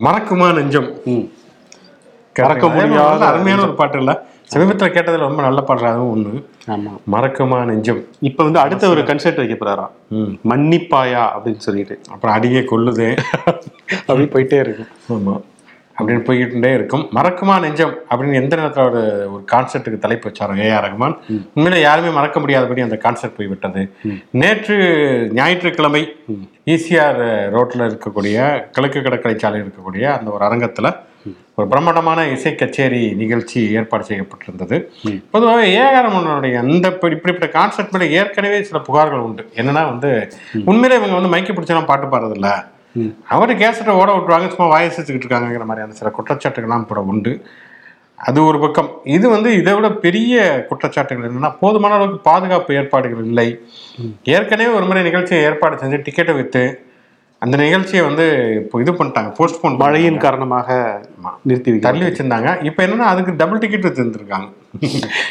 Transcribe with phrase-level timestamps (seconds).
[0.00, 0.88] மறக்குமா நெஞ்சம்?
[2.36, 4.12] மறக்க முடியாத அருமையான ஒரு பாட்டு இல்ல
[4.44, 6.32] சமீபத்தில் கேட்டதுல ரொம்ப நல்ல பாட்டு அதுவும் ஒண்ணு.
[6.66, 6.90] ஆமா.
[7.12, 8.04] மறக்குமா நெஞ்சம்.
[8.20, 9.92] இப்போ வந்து அடுத்த ஒரு கன்சர்ட் வைக்க போறாராம்
[10.50, 12.00] மன்னிப்பாயா அப்படின்னு சொல்லிட்டு.
[12.10, 13.16] அப்புறம் அடியே கொல்லுதே.
[14.06, 14.90] அப்படி போயிட்டே இருக்கும்.
[15.08, 15.34] ஆமா.
[15.98, 17.08] அப்படின்னு போய்கிட்டே இருக்கும்.
[17.14, 17.94] மறக்குமா நெஞ்சம்?
[18.10, 19.00] அப்படின்னு எந்த நேரத்தில் ஒரு
[19.32, 21.16] ஒரு கான்செர்ட்டுக்கு தலைப்பு வச்சாரோ ஏஆர் ரஹ்மான்
[21.56, 23.92] உண்மையில யாருமே மறக்க முடியாதபடி அந்த கான்செர்ட் போய்விட்டது.
[24.30, 24.76] நேற்று
[25.32, 26.16] ஞாயிற்றுக்கிழமை
[26.66, 30.92] ஈசிஆர் ரோட்டில் இருக்கக்கூடிய கிழக்கு கடற்கரை சாலையில் இருக்கக்கூடிய அந்த ஒரு அரங்கத்தில்
[31.54, 34.84] ஒரு பிரம்மாண்டமான இசை கச்சேரி நிகழ்ச்சி ஏற்பாடு செய்யப்பட்டிருந்தது.
[35.30, 39.48] பொதுவாக ஏஆர் ரஹ்மானுடைய அந்த இப்படி- இப்படிப்பட்ட கான்செர்ட் மேலே ஏற்கனவே சில புகார்கள் உண்டு.
[39.54, 40.28] என்னன்னா வந்து
[40.64, 42.74] உண்மையிலே இவங்க வந்து மைக்கு பிடிச்செல்லாம் பாட்டு பாடுறதில்ல.
[43.34, 47.32] அவர் கேசட்டை ஓட விட்டுருவாங்க சும்மா வாயசிச்சுக்கிட்டு இருக்காங்கிற மாதிரியான சில குற்றச்சாட்டுகள்லாம் கூட உண்டு.
[48.28, 48.90] அது ஒரு பக்கம்.
[49.16, 50.34] இது வந்து இதை விட பெரிய
[50.68, 53.48] குற்றச்சாட்டுகள் என்னன்னா போதுமான அளவுக்கு பாதுகாப்பு ஏற்பாடுகள் இல்லை.
[54.34, 56.64] ஏற்கனவே ஒரு முறை நிகழ்ச்சியை ஏற்பாடு செஞ்சு டிக்கெட்டை விற்று
[57.44, 58.26] அந்த நிகழ்ச்சியை வந்து
[58.60, 60.68] இப்போ இது பண்ணிட்டாங்க போஸ்ட்போன் மழையின் காரணமாக
[61.48, 62.50] நிறுத்தி தள்ளி வச்சிருந்தாங்க.
[62.68, 64.48] இப்போ என்னன்னா அதுக்கு டபுள் டிக்கெட் வச்சிருந்துருக்காங்க.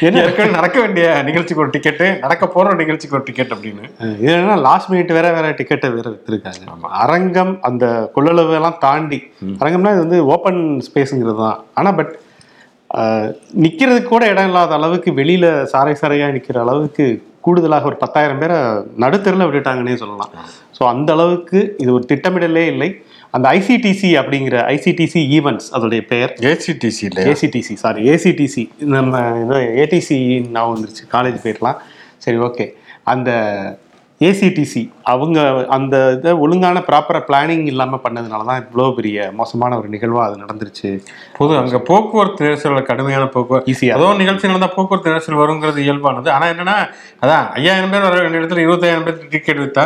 [0.08, 0.46] என்ன?
[0.58, 3.84] நடக்க வேண்டிய நிகழ்ச்சிக்கு ஒரு டிக்கெட்டு நடக்க போற நிகழ்ச்சிக்கு ஒரு டிக்கெட் அப்படின்னு.
[4.20, 7.84] இது என்னன்னா லாஸ்ட் மினிட் வேற வேற டிக்கெட்டை வேற வித்துருக்காங்க அரங்கம் அந்த
[8.16, 9.20] கொள்ளளவு எல்லாம் தாண்டி.
[9.60, 11.60] அரங்கம்னா இது வந்து ஓப்பன் ஸ்பேஸுங்கிறது தான்.
[11.80, 12.12] ஆனா பட்
[13.66, 17.06] நிக்கிறதுக்கு கூட இடம் இல்லாத அளவுக்கு வெளியில சாறை சாறையா நிக்கிற அளவுக்கு
[17.46, 18.58] கூடுதலாக ஒரு பத்தாயிரம் பேரை
[19.02, 20.32] நடுத்தரில் விட்டுட்டாங்கன்னே சொல்லலாம்.
[20.76, 22.88] ஸோ அந்த அளவுக்கு இது ஒரு திட்டமிடலே இல்லை.
[23.34, 26.32] அந்த ஐசிடிசி அப்படிங்கிற ஐசிடிசி ஈவெண்ட்ஸ் அதோடைய பெயர்.
[26.50, 27.26] ஏசிடிசி இல்லையா?
[27.30, 28.62] ஏசிடிசி சாரி ஏசிடிசி
[28.94, 29.12] நம்ம
[29.44, 30.18] ஏதோ ஏடிசி
[30.54, 31.80] நான் வந்துருச்சு காலேஜ் போயிடலாம்
[32.18, 32.66] சரி ஓகே
[33.12, 33.30] அந்த
[34.20, 34.82] ஏசிடிசி
[35.12, 35.38] அவங்க
[35.76, 40.90] அந்த இதை ஒழுங்கான ப்ராப்பராக பிளானிங் இல்லாமல் பண்ணதுனால தான் இவ்வளோ பெரிய மோசமான ஒரு நிகழ்வாக அது நடந்துருச்சு.
[41.38, 43.70] பொது அங்க போக்குவரத்து நெரிசல் கடுமையான போக்குவரத்து.
[43.72, 46.30] ஈஸியாக ஏதோ ஒரு நிகழ்ச்சி நடந்தா போக்குவரத்து நெரிசல் வருங்கிறது இயல்பானது.
[46.36, 46.76] ஆனா என்னன்னா
[47.22, 49.84] அதான் ஐயாயிரம் பேர் வர வேண்டிய இடத்துல இருபத்தாயிரம் பேர் டிக்கெட் வித்தா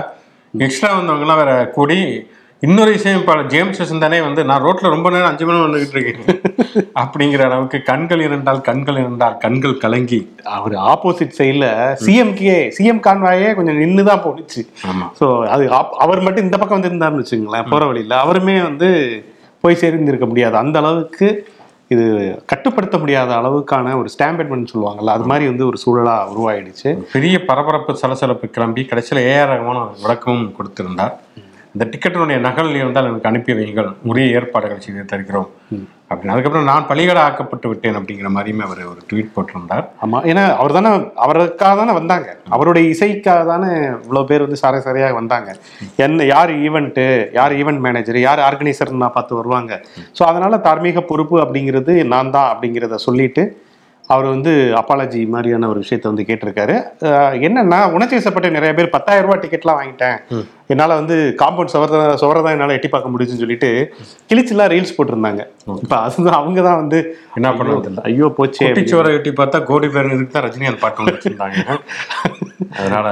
[0.55, 1.99] எக்ஸ்ட்ரா வந்தவங்க எல்லாம் வேற கூடி
[2.63, 6.27] இன்னொரு இசையமைப்பாளர் ஜேம்ஸ் தானே வந்து நான் ரோட்ல ரொம்ப நேரம் அஞ்சு மணி நேரம் வந்துகிட்டு இருக்கேன்.
[7.03, 10.19] அப்படிங்கிற அளவுக்கு கண்கள் இரண்டால் கண்கள் இரண்டால் கண்கள் கலங்கி.
[10.57, 11.67] அவர் ஆப்போசிட் சைடில்
[12.05, 14.63] சிஎம்கே சிஎம் கான்வாயே கொஞ்சம் நின்று தான் போணுச்சு.
[14.91, 15.07] ஆமா.
[15.21, 15.65] ஸோ அது
[16.05, 18.91] அவர் மட்டும் இந்த பக்கம் வந்திருந்தாருன்னு வச்சுங்களேன் போகிற வழியில் அவருமே வந்து
[19.65, 20.57] போய் சேர்ந்திருக்க முடியாது.
[20.57, 21.29] அந்த அளவுக்கு
[21.91, 22.05] இது
[22.47, 26.91] கட்டுப்படுத்த முடியாத அளவுக்கான ஒரு ஸ்டாம்பேட்மெண்ட் சொல்லுவாங்கல்ல அது மாதிரி வந்து ஒரு சூழலாக உருவாயிடுச்சு.
[27.15, 31.15] பெரிய பரபரப்பு சலசலப்பு கிளம்பி கடைசியில் ஏஆர் ரகமான விளக்கமும் கொடுத்திருந்தார்.
[31.75, 33.89] இந்த டிக்கெட்டினுடைய நகல் இருந்தால் எனக்கு அனுப்பி வையுங்கள்.
[34.11, 35.49] உரிய ஏற்பாடுகள் செய்து தருகிறோம்.
[36.11, 36.33] அப்படின்னு.
[36.35, 39.85] அதுக்கப்புறம் நான் பலிகட ஆக்கப்பட்டு விட்டேன் அப்படிங்கிற மாதிரியுமே அவர் ஒரு ட்வீட் போட்டிருந்தார்.
[40.05, 40.91] ஆமாம் ஏன்னா அவர் தானே
[41.25, 42.29] அவருக்காக தானே வந்தாங்க.
[42.57, 43.71] அவருடைய இசைக்காக தானே
[44.03, 45.51] இவ்வளோ பேர் வந்து சாரை சாரையாக வந்தாங்க.
[46.07, 47.07] என்ன யார் ஈவெண்ட்டு
[47.39, 49.81] யார் ஈவெண்ட் மேனேஜர் யார் ஆர்கனைசர்னு நான் பார்த்து வருவாங்க.
[50.19, 53.45] ஸோ அதனால தார்மீக பொறுப்பு அப்படிங்கிறது நான் தான் அப்படிங்கிறத சொல்லிட்டு
[54.11, 56.77] அவர் வந்து அப்பாலஜி மாதிரியான ஒரு விஷயத்த வந்து கேட்டிருக்காரு.
[57.49, 60.19] என்னன்னா உணர்ச்சி வசப்பட்ட நிறைய பேர் பத்தாயிரம் ரூபாய் டிக்கெட்லாம் வாங்கிட்டேன்.
[60.73, 63.71] என்னால் வந்து காம்பவுண்ட் சுவர சுவரதான் என்னால் எட்டி பார்க்க முடியுதுன்னு சொல்லிட்டு
[64.31, 65.43] கிழிச்சுலாம் ரீல்ஸ் போட்டிருந்தாங்க.
[65.85, 66.99] இப்போ அதுதான் அவங்க தான் வந்து
[67.39, 71.59] என்ன பண்ணுறது ஐயோ போச்சே குட்டிச்சோரை எட்டி பார்த்தா கோடி பேர் இதுக்கு தான் ரஜினி அந்த பாட்டு வச்சிருந்தாங்க.
[72.81, 73.07] அதனால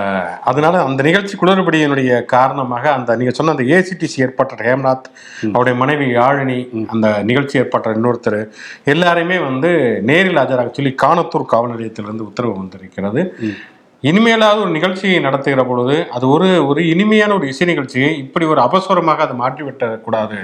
[0.50, 5.08] அதனால அந்த நிகழ்ச்சி குளறுபடியினுடைய காரணமாக அந்த நீங்க சொன்ன அந்த ஏசிடிசி ஏற்பாட்டர் ஹேம்நாத்
[5.54, 6.58] அவருடைய மனைவி யாழினி
[6.94, 8.38] அந்த நிகழ்ச்சி ஏற்பாட்டர் இன்னொருத்தர்
[8.92, 9.70] எல்லாரையுமே வந்து
[10.10, 13.22] நேரில் ஆஜராக சொல்லி காணத்தூர் காவல் நிலையத்திலிருந்து உத்தரவு வந்திருக்கிறது.
[14.04, 19.24] இனிமேலாவது ஒரு நிகழ்ச்சியை நடத்துகிற பொழுது அது ஒரு ஒரு இனிமையான ஒரு இசை நிகழ்ச்சியை இப்படி ஒரு அபஸ்வரமாக
[19.26, 20.38] அதை மாற்றிவிடக்கூடாது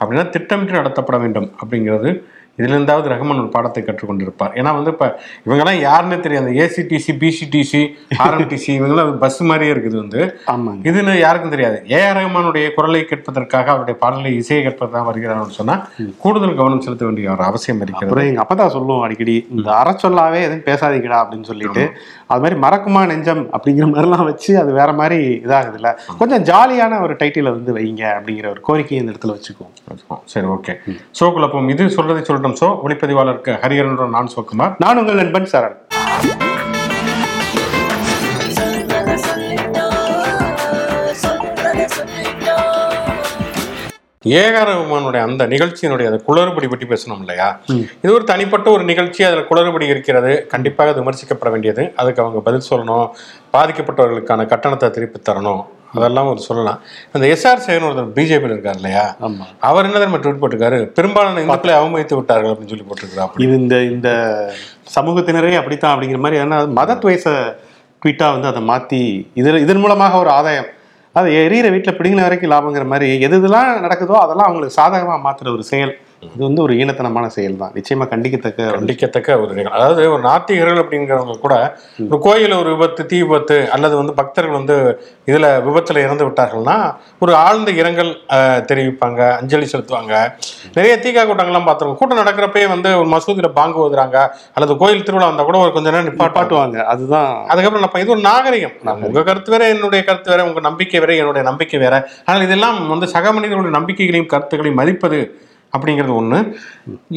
[0.00, 2.10] அப்படின்னா திட்டமிட்டு நடத்தப்பட வேண்டும் அப்படிங்கிறது
[2.58, 4.52] இதுல இருந்தாவது ரஹ்மான் ஒரு பாடத்தை கற்றுக்கொண்டிருப்பார்.
[4.58, 5.06] ஏன்னா வந்து இப்ப
[5.46, 6.44] இவங்கெல்லாம் யாருன்னே தெரியாது.
[6.44, 7.80] அந்த ஏசிடிசி பிசிடிசி
[8.24, 10.20] ஆர்எம்டிசி இவங்கெல்லாம் பஸ் மாதிரியே இருக்குது வந்து.
[10.52, 10.80] ஆமாங்க.
[10.88, 11.78] இதுன்னு யாருக்கும் தெரியாது.
[11.96, 15.76] ஏஆர் ரஹ்மானுடைய குரலை கேட்பதற்காக அவருடைய பாடலை இசையை கேட்பதற்காக வருகிறார்னு சொன்னா
[16.22, 18.10] கூடுதல் கவனம் செலுத்த வேண்டிய ஒரு அவசியம் இருக்கிறது.
[18.10, 21.84] அப்புறம் எங்க அப்பா தான் சொல்லுவோம் அடிக்கடி இந்த அறச்சொல்லாவே எதுவும் பேசாதீங்கடா அப்படின்னு சொல்லிட்டு
[22.30, 27.14] அது மாதிரி மறக்குமா நெஞ்சம் அப்படிங்கிற மாதிரிலாம் வச்சு அது வேற மாதிரி இதாகுது இல்ல கொஞ்சம் ஜாலியான ஒரு
[27.20, 30.22] டைட்டில வந்து வைங்க அப்படிங்கிற ஒரு கோரிக்கையை இந்த இடத்துல வச்சுக்குவோம்.
[30.34, 30.74] சரி ஓகே
[31.20, 32.58] ஷோக்குள்ள போம் இது சொல்றதை சொல்லட்டும்.
[32.62, 35.78] ஷோ ஒளிப்பதிவாளருக்கு ஹரிஹரன் நான் சோக்குமார் நான் உங்கள் நண்பன் சரண்.
[44.34, 47.48] ஏஆர் ரஹ்மானுடைய அந்த நிகழ்ச்சியினுடைய அந்த குளறுபடி பற்றி பேசணும் இல்லையா?
[48.02, 50.32] இது ஒரு தனிப்பட்ட ஒரு நிகழ்ச்சி அதில் குளறுபடி இருக்கிறது.
[50.52, 51.82] கண்டிப்பாக அது விமர்சிக்கப்பட வேண்டியது.
[52.02, 53.08] அதுக்கு அவங்க பதில் சொல்லணும்.
[53.56, 55.62] பாதிக்கப்பட்டவர்களுக்கான கட்டணத்தை திருப்பி தரணும்.
[55.96, 56.80] அதெல்லாம் ஒரு சொல்லலாம்.
[57.14, 59.04] அந்த எஸ்ஆர் ஒருத்தர் பிஜேபியில் இருக்கார் இல்லையா?
[59.68, 60.80] அவர் என்ன தெரியுமா ட்வீட் போட்டிருக்காரு?
[60.96, 64.10] பெரும்பாலான இந்துக்களை அவமதித்து விட்டார்கள் அப்படின்னு சொல்லி போட்டிருக்கிறார் இது இந்த இந்த
[64.96, 67.26] சமூகத்தினரே அப்படித்தான் அப்படிங்கிற மாதிரி ஏன்னா மதத்வேச
[68.02, 69.02] ட்வீட்டா வந்து அதை மாத்தி
[69.40, 70.68] இதில் இதன் மூலமாக ஒரு ஆதாயம்.
[71.18, 75.64] அது எரியிற வீட்டில் பிடிங்கின வரைக்கும் லாபங்கிற மாதிரி எது இதெல்லாம் நடக்குதோ அதெல்லாம் அவங்களுக்கு சாதகமாக மாற்றுற ஒரு
[75.72, 75.92] செயல்.
[76.22, 79.74] இது வந்து ஒரு ஈனத்தனமான செயல் தான் நிச்சயமா கண்டிக்கத்தக்க கண்டிக்கத்தக்க ஒரு நிகழ்வு.
[79.78, 81.54] அதாவது ஒரு நாத்திகர்கள் அப்படிங்கிறவங்க கூட
[82.10, 84.76] ஒரு கோயில் ஒரு விபத்து தீ விபத்து அல்லது வந்து பக்தர்கள் வந்து
[85.30, 86.76] இதுல விபத்துல இறந்து விட்டார்கள்னா
[87.24, 88.12] ஒரு ஆழ்ந்த இரங்கல்
[88.70, 90.14] தெரிவிப்பாங்க அஞ்சலி செலுத்துவாங்க.
[90.76, 92.00] நிறைய தீகா கூட்டங்கள்லாம் பார்த்துருக்கோம்.
[92.02, 94.18] கூட்டம் நடக்கிறப்பே வந்து ஒரு மசூதியில பாங்கு ஓதுறாங்க
[94.56, 96.34] அல்லது கோயில் திருவிழா வந்தா கூட ஒரு கொஞ்ச நேரம் நிப்பாட்டுவாங்க.
[96.40, 97.32] பாட்டுவாங்க அதுதான்.
[97.52, 98.76] அதுக்கப்புறம் நம்ம இது ஒரு நாகரிகம்.
[99.08, 101.94] உங்க கருத்து வேற என்னுடைய கருத்து வேற உங்க நம்பிக்கை வேற என்னுடைய நம்பிக்கை வேற.
[102.28, 105.20] ஆனால் இதெல்லாம் வந்து சக மனிதர்களுடைய நம்பிக்கைகளையும் கருத்துக்களையும் மதிப்பது
[105.72, 106.38] அப்படிங்கிறது ஒன்று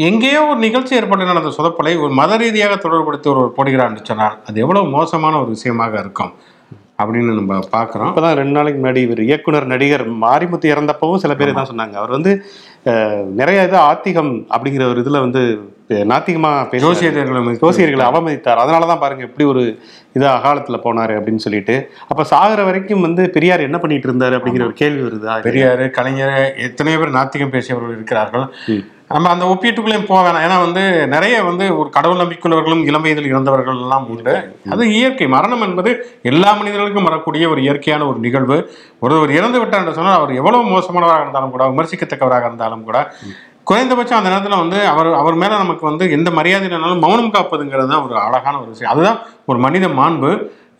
[0.09, 4.89] எங்கேயோ ஒரு நிகழ்ச்சி ஏற்பட்டு நடந்த சொதப்பலை ஒரு மத ரீதியாக தொடர்படுத்தி ஒரு போடுகிறான்னு சொன்னால் அது எவ்வளவு
[4.89, 6.33] மோசமான ஒரு விஷயமாக இருக்கும்.
[6.99, 8.09] அப்படின்னு நம்ம பார்க்குறோம்.
[8.09, 11.95] இப்பதான் ரெண்டு நாளைக்கு முன்னாடி இவர் இயக்குனர் நடிகர் மாரிமுத்து இறந்தப்பவும் சில பேர் தான் சொன்னாங்க.
[11.95, 12.31] அவர் வந்து
[13.35, 15.41] நிறைய இது ஆத்திகம் அப்படிங்கிற ஒரு இதுல வந்து
[15.89, 16.83] அஹ், நாத்திகமா பேசுறாரு.
[16.85, 18.61] ஜோசியர்களை ஜோசியர்களை அவமதித்தார்.
[18.63, 19.61] அதனாலதான் பாருங்க எப்படி ஒரு
[20.15, 21.75] இது அகாலத்துல போனாரு அப்படின்னு சொல்லிட்டு.
[22.07, 25.35] அப்ப சாகுற வரைக்கும் வந்து பெரியார் என்ன பண்ணிட்டு இருந்தாரு அப்படிங்கிற ஒரு கேள்வி வருதா?
[25.41, 28.45] பெரியார் கலைஞர் எத்தனையோ பேர் நாத்திகம் பேசியவர்கள் இருக்கிறார்கள்.
[29.09, 30.43] நம்ம அந்த ஒப்பீட்டுக்குள்ளேயும் போக வேணாம்.
[30.45, 30.81] ஏன்னா வந்து
[31.13, 34.33] நிறைய வந்து ஒரு கடவுள் நம்பிக்கையுள்ளவர்களும் இளம் வயதில் இறந்தவர்கள் எல்லாம் உண்டு.
[34.69, 35.27] அது இயற்கை.
[35.27, 35.91] மரணம் என்பது
[36.31, 38.57] எல்லா மனிதர்களுக்கும் வரக்கூடிய ஒரு இயற்கையான ஒரு நிகழ்வு.
[38.99, 42.99] ஒருவர் இறந்து விட்டார் என்று சொன்னால் அவர் எவ்வளவு மோசமானவராக இருந்தாலும் கூட விமர்சிக்கத்தக்கவராக இருந்தாலும் கூட
[43.63, 48.03] குறைந்தபட்சம் அந்த நேரத்தில் வந்து அவர் அவர் மேலே நமக்கு வந்து எந்த மரியாதை இல்லைனாலும் மௌனம் காப்பதுங்கிறது தான்
[48.03, 48.93] ஒரு அழகான ஒரு விஷயம்.
[48.93, 50.31] அதுதான் ஒரு மனித மாண்பு.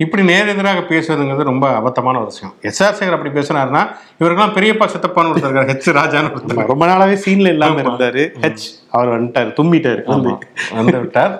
[0.03, 2.51] இப்படி நேர் எதிராக பேசுவதுங்கிறது ரொம்ப அபத்தமான ஒரு விஷயம்.
[2.69, 3.81] எஸ்ஆர் சேகர் அப்படி பேசினாருன்னா
[4.19, 8.23] இவருக்கெல்லாம் பெரியப்பா சித்தப்பான்னு ஒருத்தர் ஹெச் ராஜான்னு ஒருத்தர் ரொம்ப நாளாவே சீன்ல இல்லாம இருந்தாரு.
[8.45, 10.31] ஹெச் அவர் வந்துட்டாரு தும்பிட்டாரு வந்து.
[10.77, 11.33] வந்து விட்டார்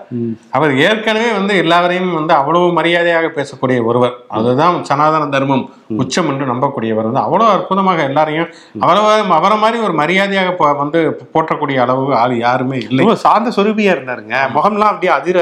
[0.58, 4.16] அவர் ஏற்கனவே வந்து எல்லாவரையும் வந்து அவ்வளவு மரியாதையாக பேசக்கூடிய ஒருவர்.
[4.38, 5.66] அதுதான் சனாதன தர்மம்
[6.02, 7.24] உச்சம் என்று நம்பக்கூடியவர் வந்து.
[7.26, 8.50] அவ்வளோ அற்புதமாக எல்லாரையும்
[8.86, 9.08] அவ்வளவு
[9.38, 10.52] அவரை மாதிரி ஒரு மரியாதையாக
[10.84, 11.00] வந்து
[11.34, 13.06] போற்றக்கூடிய அளவு ஆள் யாருமே இல்லை.
[13.26, 14.36] சாந்த சொருபியா இருந்தாருங்க.
[14.58, 15.40] முகம்லாம் அப்படியே அதிர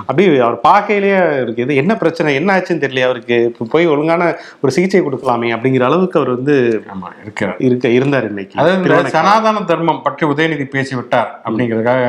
[0.00, 1.64] அப்படியே அவர் பார்க்கையிலேயே இருக்கு.
[1.66, 3.38] இது என்ன பிரச்சனை என்ன ஆச்சுன்னு தெரியல அவருக்கு.
[3.50, 4.22] இப்ப போய் ஒழுங்கான
[4.60, 6.56] ஒரு சிகிச்சை கொடுக்கலாமே அப்படிங்கிற அளவுக்கு அவர் வந்து
[6.94, 8.58] ஆமா இருக்கிறார் இருக்க இருந்தார் இன்னைக்கு.
[8.60, 9.14] அதாவது.
[9.16, 11.30] சனாதன தர்மம் பற்றி உதயநிதி பேசிவிட்டார்.
[11.46, 12.04] அப்படிங்கிறதுக்காக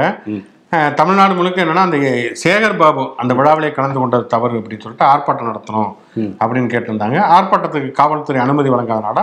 [0.99, 1.97] தமிழ்நாடு முழுக்க என்னன்னா அந்த
[2.43, 5.91] சேகர் பாபு அந்த விழாவிலே கலந்து கொண்டது தவறு அப்படின்னு சொல்லிட்டு ஆர்ப்பாட்டம் நடத்தணும்
[6.41, 7.17] அப்படின்னு கேட்டிருந்தாங்க.
[7.35, 9.21] ஆர்ப்பாட்டத்துக்கு காவல்துறை அனுமதி வழங்காதனால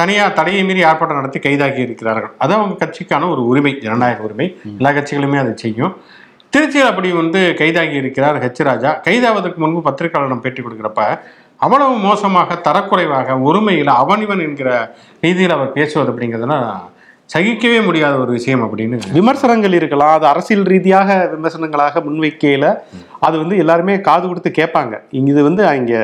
[0.00, 2.32] தனியா தடையை மீறி ஆர்ப்பாட்டம் நடத்தி கைதாகி இருக்கிறார்கள்.
[2.44, 4.48] அது அவங்க கட்சிக்கான ஒரு உரிமை ஜனநாயக உரிமை.
[4.78, 5.94] எல்லா கட்சிகளுமே அதை செய்யும்.
[6.56, 8.90] திருச்சியில் அப்படி வந்து கைதாகி இருக்கிறார் ஹெச் ராஜா.
[9.06, 11.02] கைதாவதற்கு முன்பு பத்திரிகையாளரிடம் பேட்டி கொடுக்குறப்ப
[11.64, 14.70] அவ்வளவு மோசமாக தரக்குறைவாக ஒருமையில் அவனிவன் என்கிற
[15.24, 16.82] ரீதியில் அவர் பேசுவது அப்படிங்கிறதுலாம்
[17.32, 20.12] சகிக்கவே முடியாத ஒரு விஷயம் அப்படின்னு விமர்சனங்கள் இருக்கலாம்.
[20.16, 22.68] அது அரசியல் ரீதியாக விமர்சனங்களாக முன்வைக்கையில்
[23.26, 24.94] அது வந்து எல்லாருமே காது கொடுத்து கேட்பாங்க.
[25.32, 26.00] இது வந்து இங்கே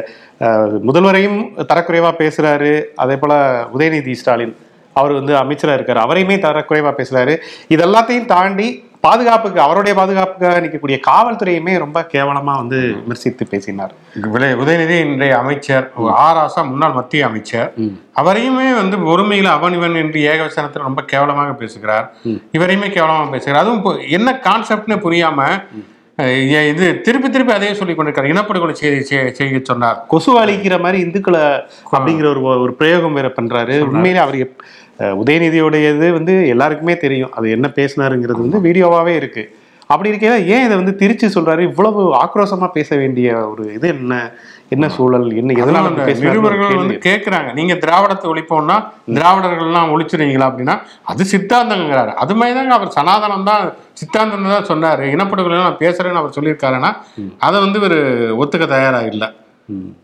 [0.88, 1.38] முதல்வரையும்
[1.70, 2.72] தரக்குறைவாக பேசுகிறாரு
[3.05, 3.37] அதே போல்
[3.76, 4.55] உதயநிதி ஸ்டாலின்
[5.00, 6.05] அவர் வந்து அமைச்சராக இருக்கார்.
[6.06, 7.34] அவரையுமே தரக்குறைவாக பேசுகிறாரு
[7.75, 8.69] இது எல்லாத்தையும் தாண்டி
[9.00, 13.94] பாதுகாப்புக்கு அவருடைய பாதுகாப்புக்காக நிற்கக்கூடிய காவல்துறையுமே ரொம்ப கேவலமா வந்து விமர்சித்து பேசினார்.
[14.43, 17.73] உதயநிதி இன்றைய அமைச்சர் ஆர் ஆசா முன்னாள் மத்திய அமைச்சர்
[18.17, 22.14] அவரையுமே வந்து ஒருமையில் அவன் இவன் என்று ஏகவசனத்தில் ரொம்ப கேவலமாக பேசுகிறார்.
[22.52, 23.62] இவரையுமே கேவலமாக பேசுகிறார்.
[23.62, 25.64] அதுவும் என்ன கான்செப்ட்னு புரியாம
[26.69, 28.37] இது திருப்பி திருப்பி அதே சொல்லி கொண்டிருக்கார்.
[28.37, 30.05] இனப்படுகொலை செய்தி செய்- செய்ய சொன்னார்.
[30.08, 31.61] கொசு அழிக்கிற மாதிரி இந்துக்களை
[31.93, 33.81] அப்படிங்கிற ஒரு ஒரு பிரயோகம் வேற பண்றாரு.
[33.81, 34.50] உண்மையிலே அவர்
[35.23, 37.32] உதயநிதியோடையது வந்து எல்லாருக்குமே தெரியும்.
[37.38, 39.44] அது என்ன பேசினாருங்கிறது வந்து வீடியோவாவே இருக்கு.
[39.93, 41.62] அப்படி இருக்கையில ஏன் இதை வந்து திருச்சி சொல்றாரு?
[41.69, 44.19] இவ்வளவு ஆக்ரோஷமா பேச வேண்டிய ஒரு இது என்ன?
[44.75, 45.26] என்ன சூழல்?
[45.41, 46.81] என்ன எதனால ஒரு நிருபர்கள்.
[46.81, 48.76] வந்து கேட்குறாங்க நீங்க திராவிடத்தை ஒழிப்போம்னா
[49.17, 50.76] திராவிடர்கள்லாம் ஒழிச்சிருவீங்களா அப்படின்னா
[51.12, 52.14] அது சித்தாந்தங்கிறாரு.
[52.25, 53.64] அது மாதிரி தாங்க அவர் சனாதனம் தான்
[54.00, 55.06] சித்தாந்தம் தான் சொன்னாரு.
[55.17, 56.93] இனப்படுகொலை நான் பேசுறேன்னு அவர் சொல்லியிருக்காருன்னா
[57.49, 57.99] அதை வந்து இவர்
[58.43, 59.31] ஒத்துக்க தயாரா இல்லை.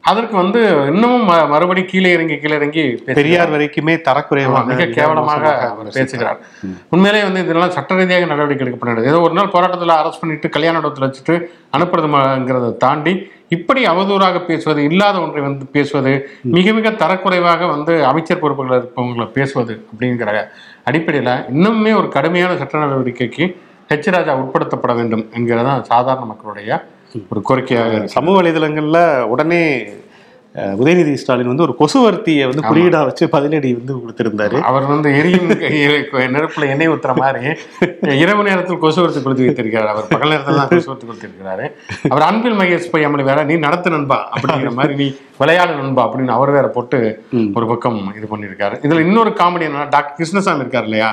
[0.00, 0.60] அதற்கு வந்து
[0.92, 2.84] இன்னமும் மறுபடி கீழே இறங்கி கீழே இறங்கி.
[3.18, 5.44] பெரியார் வரைக்குமே தரக்குறைவாக மிக கேவலமாக
[5.98, 6.38] பேசுகிறார்.
[6.94, 11.08] உண்மையிலே வந்து இதெல்லாம் சட்ட ரீதியாக நடவடிக்கை எடுக்கப்பட ஏதோ ஒரு நாள் போராட்டத்தில் அரெஸ்ட் பண்ணிட்டு கல்யாண இடத்துல
[11.08, 11.36] வச்சுட்டு
[11.76, 13.14] அனுப்புறதுங்கிறத தாண்டி
[13.48, 16.12] இப்படி அவதூறாக பேசுவது இல்லாத ஒன்றை வந்து பேசுவது
[16.56, 20.32] மிக மிக தரக்குறைவாக வந்து அமைச்சர் பொறுப்புகள் இருப்பவங்களை பேசுவது அப்படிங்கிற
[20.84, 23.46] அடிப்படையில் இன்னுமே ஒரு கடுமையான சட்ட நடவடிக்கைக்கு
[23.91, 26.70] ஹெச் ராஜா உட்படுத்தப்பட வேண்டும் என்கிறதான் சாதாரண மக்களுடைய
[27.32, 28.99] ஒரு கோரிக்கையாக சமூக வலைதளங்கள்ல
[29.35, 29.63] உடனே
[30.81, 34.56] உதயநிதி ஸ்டாலின் வந்து ஒரு கொசுவர்த்தியை வந்து குறியீடா வச்சு பதிலடி வந்து கொடுத்திருந்தாரு.
[34.69, 35.51] அவர் வந்து எரியும்
[36.35, 37.43] நெருப்புல எண்ணெய் ஊத்துற மாதிரி
[38.23, 39.91] இரவு நேரத்தில் கொசுவர்த்தி கொடுத்து வைத்திருக்கிறார்.
[39.94, 41.67] அவர் பகல் நேரத்தில் தான் கொசுவர்த்தி கொடுத்திருக்கிறாரு.
[42.13, 45.08] அவர் அன்பில் மகேஷ் போய் அமளி வேற நீ நடத்து நண்பா அப்படிங்கிற மாதிரி நீ
[45.43, 47.01] விளையாடு நண்பா அப்படின்னு அவர் வேற போட்டு
[47.58, 48.79] ஒரு பக்கம் இது பண்ணியிருக்காரு.
[48.89, 51.11] இதுல இன்னொரு காமெடி என்னன்னா டாக்டர் கிருஷ்ணசாமி இருக்கார் இல்லையா?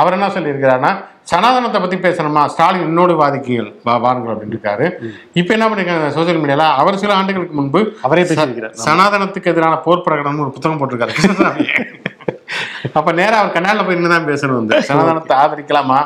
[0.00, 0.94] அவர் என்ன சொல்லியிருக்கிறாருன்னா
[1.28, 2.42] சனாதனத்தை பத்தி பேசணுமா?
[2.46, 4.86] ஸ்டாலின் என்னோடு வாதிக்கீங்கள் வா வாருங்கள் அப்படின்னு இருக்காரு.
[5.34, 8.74] இப்ப என்ன பண்ணிருக்காங்க சோசியல் மீடியால அவர் சில ஆண்டுகளுக்கு முன்பு அவரே பேசியிருக்கிறார்.
[8.84, 11.14] சனாதனத்துக்கு எதிரான போர் பிரகடனம் ஒரு புத்தகம் போட்டிருக்காரு.
[12.98, 14.76] அப்ப நேரா அவர் கண்ணால போய் நின்று தான் பேசணும் வந்து.
[14.90, 15.98] சனாதனத்தை ஆதரிக்கலாமா?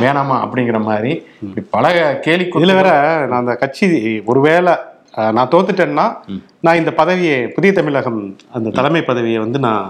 [0.00, 0.36] வேணாமா?
[0.44, 1.86] அப்படிங்கிற மாதிரி இப்படி பல
[2.24, 2.90] கேலி இதுல வேற
[3.26, 3.86] நான் அந்த கட்சி
[4.24, 4.72] ஒருவேளை
[5.32, 6.06] நான் தோத்துட்டேன்னா
[6.60, 8.18] நான் இந்த பதவியை புதிய தமிழகம்
[8.52, 9.86] அந்த தலைமை பதவியை வந்து நான்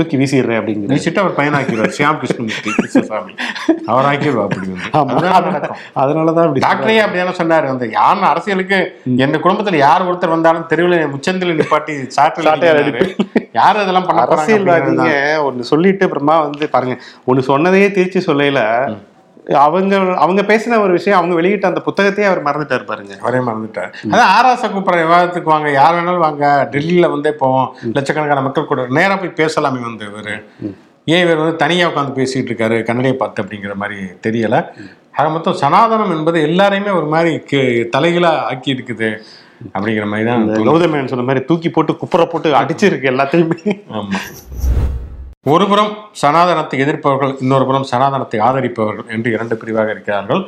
[0.00, 0.90] தூக்கி வீசிடுறேன் அப்படிங்கிற.
[0.94, 3.34] வீசிட்டு அவர் பையனாக்கிடுவார் சியாம் கிருஷ்ணமூர்த்தி கிருஷ்ணசாமி.
[3.92, 4.68] அவர் ஆக்கிடுவா அப்படி
[6.02, 7.66] அதனாலதான் அப்படி டாக்டரே அப்படியான சொன்னாரு.
[7.74, 8.78] அந்த யார் அரசியலுக்கு
[9.26, 13.04] எந்த குடும்பத்துல யார் ஒருத்தர் வந்தாலும் தெருவில் முச்சந்தில நிப்பாட்டி அடிக்கிறாரு.
[13.58, 16.96] யார் அதெல்லாம் பண்ண அரசியல்வாதிங்க அப்படிங்கிறது ஒண்ணு சொல்லிட்டு அப்புறமா வந்து பாருங்க
[17.30, 18.60] ஒண்ணு சொன்னதையே திருச்சி சொல்லையில
[19.46, 23.14] அவங்க அவங்க பேசின ஒரு விஷயம் அவங்க வெளியிட்ட அந்த புத்தகத்தையே அவர் மறந்துட்டாரு பாருங்க.
[23.20, 23.90] அவரே மறந்துட்டார்.
[24.10, 29.16] அதான் ஆராச கூப்பிட்ற விவாதத்துக்கு வாங்க யார் வேணாலும் வாங்க டெல்லியில வந்தே போவோம் லட்சக்கணக்கான மக்கள் கூட நேரா
[29.16, 30.34] போய் பேசலாமே வந்து இவரு.
[31.04, 34.56] ஏன் இவர் வந்து தனியா உட்காந்து பேசிட்டு இருக்காரு கன்னடியை பார்த்து அப்படிங்கிற மாதிரி தெரியல.
[35.12, 39.08] ஆக மொத்தம் சனாதனம் என்பது எல்லாரையுமே ஒரு மாதிரி கி- தலைகீழா ஆக்கி இருக்குது
[39.74, 43.58] அப்படிங்கிற மாதிரி தான் கௌதமேன் சொன்ன மாதிரி தூக்கி போட்டு குப்புற போட்டு அடிச்சிருக்கு எல்லாத்தையுமே.
[43.92, 44.20] ஆமா.
[45.46, 45.92] ஒரு புறம்
[46.22, 50.42] சனாதனத்தை எதிர்ப்பவர்கள் இன்னொரு புறம் சனாதனத்தை ஆதரிப்பவர்கள் என்று இரண்டு பிரிவாக இருக்கிறார்கள்.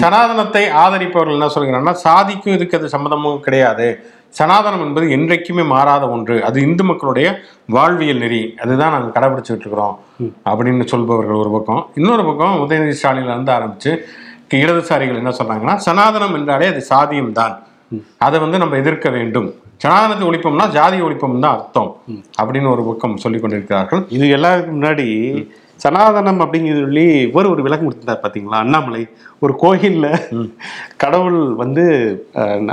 [0.00, 3.86] சனாதனத்தை ஆதரிப்பவர்கள் என்ன சொல்கிறாங்கன்னா சாதிக்கும் இதுக்கு அது சம்மந்தமும் கிடையாது.
[4.38, 6.36] சனாதனம் என்பது என்றைக்குமே மாறாத ஒன்று.
[6.48, 7.26] அது இந்து மக்களுடைய
[7.76, 8.42] வாழ்வியல் நெறி.
[8.62, 9.96] அதுதான் நாங்கள் கடைபிடிச்சிட்டு இருக்கிறோம்
[10.50, 11.82] அப்படின்னு சொல்பவர்கள் ஒரு பக்கம்.
[12.00, 13.92] இன்னொரு பக்கம் உதயநிதி ஸ்டாலின்ல இருந்து ஆரம்பிச்சு
[14.60, 17.54] இடதுசாரிகள் என்ன சொல்றாங்கன்னா சனாதனம் என்றாலே அது சாதியம் தான்
[18.26, 19.48] அதை வந்து நம்ம எதிர்க்க வேண்டும்.
[19.82, 21.90] சனாதனத்தை ஒழிப்போம்னா ஜாதி ஒழிப்போம் தான் அர்த்தம்.
[22.42, 24.02] அப்படின்னு ஒரு பக்கம் சொல்லிக் கொண்டிருக்கிறார்கள்.
[24.08, 25.06] இது எல்லாருக்கும் முன்னாடி
[25.84, 28.60] சனாதனம் அப்படிங்கிறது சொல்லி இவர் ஒரு விளக்கம் கொடுத்திருந்தார் பாத்தீங்களா?
[28.64, 29.02] அண்ணாமலை.
[29.44, 30.06] ஒரு கோயில்ல
[31.02, 31.84] கடவுள் வந்து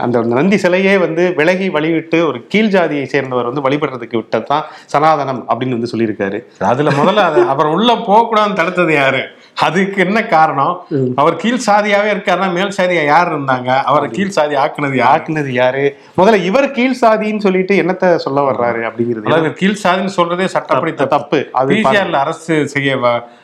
[0.03, 5.77] அந்த நந்தி சிலையே வந்து விலகி வழிவிட்டு ஒரு கீழ் ஜாதியை சேர்ந்தவர் வந்து வழிபடுறதுக்கு விட்டதுதான் சனாதனம் அப்படின்னு
[5.77, 6.39] வந்து சொல்லியிருக்காரு.
[6.72, 9.22] அதுல முதல்ல அவர் உள்ள போகக்கூடாதுன்னு தடுத்தது யாரு?
[9.65, 10.75] அதுக்கு என்ன காரணம்?
[11.22, 13.70] அவர் கீழ் சாதியாவே இருக்காருன்னா மேல் சாதியா யார் இருந்தாங்க?
[13.89, 15.84] அவரை கீழ் சாதி ஆக்குனது ஆக்குனது யாரு?
[16.20, 21.41] முதல்ல இவர் கீழ் சாதின்னு சொல்லிட்டு என்னத்த சொல்ல வர்றாரு அப்படிங்கிறது கீழ் சாதின்னு சொல்றதே சட்டப்படி தப்பு.
[21.62, 21.82] அது
[22.24, 22.98] அரசு செய்ய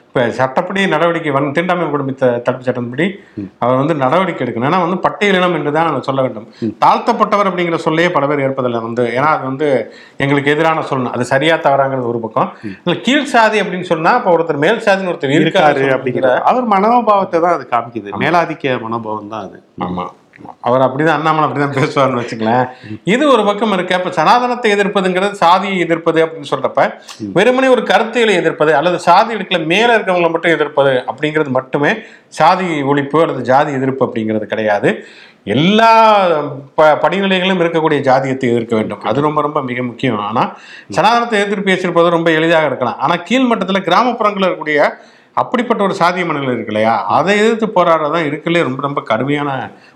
[0.07, 2.11] இப்ப சட்டப்படி நடவடிக்கை வன் தீண்டாமை குடும்ப
[2.45, 3.05] தடுப்பு சட்டத்தின்படி
[3.63, 4.67] அவர் வந்து நடவடிக்கை எடுக்கணும்.
[4.69, 6.47] ஏன்னா வந்து பட்டியலினம் என்று தான் சொல்ல வேண்டும்.
[6.83, 9.03] தாழ்த்தப்பட்டவர் அப்படிங்கிற சொல்லையே பல பேர் ஏற்பதில்லை வந்து.
[9.17, 9.67] ஏன்னா அது வந்து
[10.25, 12.49] எங்களுக்கு எதிரான சொல்லணும் அது சரியா தவறாங்கிறது ஒரு பக்கம்.
[12.83, 17.57] இல்ல கீழ் சாதி அப்படின்னு சொன்னா இப்ப ஒருத்தர் மேல் சாதின்னு ஒருத்தர் இருக்காரு அப்படிங்கிற அவர் மனோபாவத்தை தான்
[17.57, 18.11] அது காமிக்குது.
[18.23, 19.59] மேலாதிக்க மனோபாவம் தான் அது.
[19.87, 20.05] ஆமா.
[20.67, 22.65] அவர் அப்படிதான் அண்ணாமலை அப்படிதான் பேசுவார்னு வச்சுக்கலாம்
[23.13, 23.95] இது ஒரு பக்கம் இருக்கு.
[23.95, 26.89] அப்ப சனாதனத்தை எதிர்ப்பதுங்கிறது சாதியை எதிர்ப்பது அப்படின்னு சொல்றப்ப
[27.37, 31.93] வெறுமனே ஒரு கருத்தியலை எதிர்ப்பது அல்லது சாதி இடத்துல மேல இருக்கவங்களை மட்டும் எதிர்ப்பது அப்படிங்கிறது மட்டுமே
[32.39, 34.91] சாதி ஒழிப்பு அல்லது ஜாதி எதிர்ப்பு அப்படிங்கிறது கிடையாது.
[35.55, 35.91] எல்லா
[36.77, 39.03] ப படிநிலைகளும் இருக்கக்கூடிய ஜாதியத்தை எதிர்க்க வேண்டும்.
[39.09, 40.17] அது ரொம்ப ரொம்ப மிக முக்கியம்.
[40.29, 40.43] ஆனா
[40.95, 42.97] சனாதனத்தை எதிர்த்து பேசியிருப்பது ரொம்ப எளிதாக இருக்கலாம்.
[43.05, 44.89] ஆனா கீழ்மட்டத்துல கிராமப்புறங்களில் இருக்கக்கூடிய
[45.41, 46.95] அப்படிப்பட்ட ஒரு சாதிய மனநிலை இருக்கு இல்லையா?
[47.17, 49.51] அதை எதிர்த்து போராடுறதான் இருக்குல்லே ரொம்ப ரொம்ப கடுமையான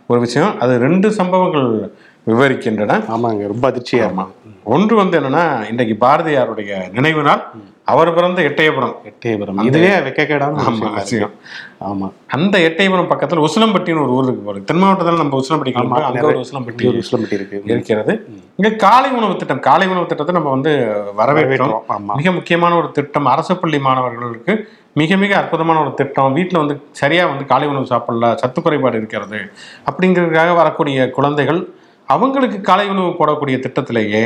[0.07, 0.53] ஒரு விஷயம்.
[0.59, 1.69] அது ரெண்டு சம்பவங்கள்
[2.27, 2.97] விவரிக்கின்றன.
[3.15, 4.07] ஆமாங்க ரொம்ப அதிர்ச்சியா
[4.73, 7.43] ஒன்று வந்து என்னன்னா இன்றைக்கு பாரதியாருடைய நினைவு நாள்
[7.91, 8.93] அவர் பிறந்த எட்டயபுரம்.
[9.09, 9.61] எட்டயபுரம்.
[9.69, 11.29] இதுவே வெக்கக்கேடான ஆமா விஷயமா
[11.87, 12.07] ஆமா.
[12.35, 15.73] அந்த எட்டயபுரம் பக்கத்துல உசிலம்பட்டின்னு ஒரு ஊர் இருக்கு தென் மாவட்டத்தில் நம்ம உசிலம்பட்டி.
[16.05, 17.61] அங்க ஒரு உசிலம்பட்டி ஒரு உசிலம்பட்டி இருக்கு.
[17.73, 18.13] இருக்கிறது.
[18.55, 20.73] இங்க காலை உணவு திட்டம் காலை உணவு திட்டத்தை நம்ம வந்து
[21.17, 21.75] வரவேற்றோம்.
[22.17, 24.55] மிக முக்கியமான ஒரு திட்டம் அரசு பள்ளி மாணவர்களுக்கு
[24.99, 26.33] மிக மிக அற்புதமான ஒரு திட்டம்.
[26.37, 29.39] வீட்டில் வந்து சரியா வந்து காலை உணவு சாப்பிடல சத்து குறைபாடு இருக்கிறது
[29.89, 31.61] அப்படிங்கிறதுக்காக வரக்கூடிய குழந்தைகள்
[32.09, 34.23] அவங்களுக்கு காலை உணவு போடக்கூடிய திட்டத்திலேயே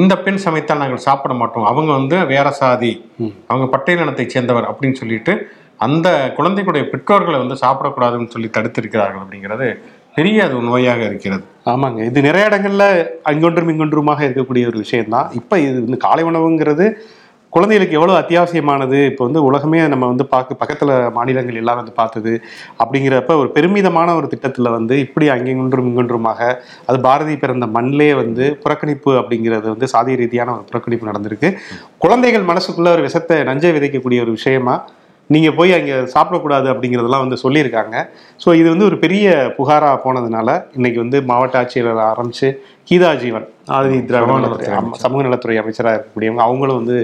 [0.00, 1.68] இந்த பெண் சமைத்தால் நாங்கள் சாப்பிட மாட்டோம்.
[1.70, 2.92] அவங்க வந்து வேற சாதி.
[3.50, 5.32] அவங்க பட்டியலினத்தை சேர்ந்தவர் அப்படின்னு சொல்லிட்டு
[5.86, 9.68] அந்த குழந்தைகளுடைய பெற்றோர்களை வந்து சாப்பிடக்கூடாதுன்னு சொல்லி தடுத்திருக்கிறார்கள் அப்படிங்கிறது
[10.16, 11.44] பெரிய அது நோயாக இருக்கிறது.
[11.72, 12.00] ஆமாங்க.
[12.10, 12.84] இது நிறைய இடங்கள்ல
[13.30, 15.28] அங்கொன்றும் இங்கொன்றுமாக இருக்கக்கூடிய ஒரு விஷயம்தான்.
[15.40, 16.86] இப்ப இது காலை உணவுங்கிறது
[17.52, 18.98] குழந்தைகளுக்கு எவ்வளோ அத்தியாவசியமானது?
[19.10, 22.32] இப்போ வந்து உலகமே நம்ம வந்து பார்க்க பக்கத்தில் மாநிலங்கள் எல்லாம் வந்து பார்த்தது
[22.82, 26.40] அப்படிங்கிறப்ப ஒரு பெருமிதமான ஒரு திட்டத்தில் வந்து இப்படி அங்கெங்குன்றும் இங்கொன்றுமாக
[26.90, 31.50] அது பாரதி பிறந்த மண்ணிலே வந்து புறக்கணிப்பு அப்படிங்கிறது வந்து சாதிய ரீதியான ஒரு புறக்கணிப்பு நடந்திருக்கு.
[32.04, 34.76] குழந்தைகள் மனசுக்குள்ள ஒரு விஷத்தை நஞ்சை விதைக்கக்கூடிய ஒரு விஷயமா
[35.30, 37.96] நீங்கள் போய் அங்கே சாப்பிடக்கூடாது அப்படிங்கிறதெல்லாம் வந்து சொல்லியிருக்காங்க.
[38.44, 39.26] ஸோ இது வந்து ஒரு பெரிய
[39.58, 42.48] புகாராக போனதுனால இன்றைக்கி வந்து மாவட்ட ஆட்சியர் ஆரம்பித்து
[42.90, 43.44] கீதா ஜீவன்
[43.74, 44.30] ஆதி திராவிட
[45.02, 46.96] சமூக நலத்துறை சமூக அமைச்சராக இருக்கக்கூடியவங்க அவங்களும் வந்து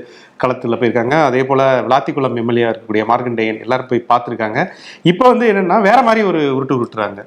[0.43, 1.17] களத்தில் போயிருக்காங்க.
[1.29, 4.59] அதே போல் விளாத்திக்குளம் எம்எல்ஏ இருக்கக்கூடிய மார்க்கண்டேயன் எல்லாரும் போய் பார்த்துருக்காங்க.
[5.11, 7.21] இப்போ வந்து என்னன்னா வேற மாதிரி ஒரு உருட்டு உருட்டுறாங்க.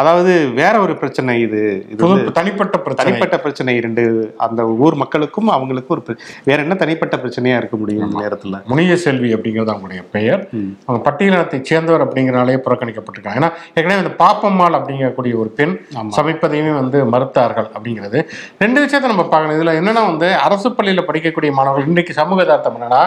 [0.00, 1.60] அதாவது வேற ஒரு பிரச்சனை இது.
[1.92, 2.06] இது
[2.38, 4.02] தனிப்பட்ட தனிப்பட்ட பிரச்சனை இரண்டு
[4.46, 6.14] அந்த ஊர் மக்களுக்கும் அவங்களுக்கும் ஒரு
[6.48, 8.60] வேற என்ன தனிப்பட்ட பிரச்சனையா இருக்க முடியும் இந்த நேரத்துல?
[8.70, 10.42] முனிய செல்வி அப்படிங்கிறது அவங்களுடைய பெயர்.
[10.86, 13.40] அவங்க பட்டியலினத்தை சேர்ந்தவர் அப்படிங்கிறனாலே புறக்கணிக்கப்பட்டிருக்காங்க.
[13.42, 15.76] ஏன்னா ஏற்கனவே இந்த பாப்பம்மாள் அப்படிங்கக்கூடிய ஒரு பெண்
[16.18, 18.20] சமைப்பதையுமே வந்து மறுத்தார்கள் அப்படிங்கிறது.
[18.64, 19.56] ரெண்டு விஷயத்தை நம்ம பார்க்கணும்.
[19.58, 23.02] இதுல என்னன்னா வந்து அரசு பள்ளியில படிக்கக்கூடிய மாணவர்கள் இன்றைக்கு சமூக யதார்த்தம் என்னன்னா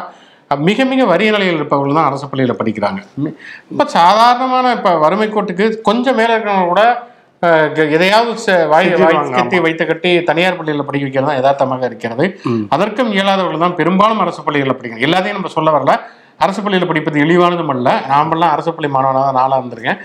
[0.68, 3.00] மிக மிக வறிய நிலையில் இருப்பவர்கள் தான் அரசு பள்ளியில படிக்கிறாங்க.
[3.70, 6.84] ரொம்ப சாதாரணமான இப்ப வறுமை கோட்டுக்கு கொஞ்சம் மேல இருக்கிறவங்க கூட
[7.96, 8.88] எதையாவது வாய்
[9.40, 12.26] கட்டி வைத்து கட்டி தனியார் பள்ளியில் படிக்க வைக்கிறது தான் யதார்த்தமாக இருக்கிறது.
[12.76, 15.08] அதற்கும் இயலாதவர்கள் தான் பெரும்பாலும் அரசு பள்ளிகளில் படிக்கிறாங்க.
[15.10, 15.96] எல்லாத்தையும் நம்ம சொல்ல வரல.
[16.44, 17.88] அரசு பள்ளியில் படிப்பது இழிவானதும் அல்ல.
[18.12, 20.02] நாமெல்லாம் அரசு பள்ளி மாணவனாக நாளாக இருந்திருக்கேன்.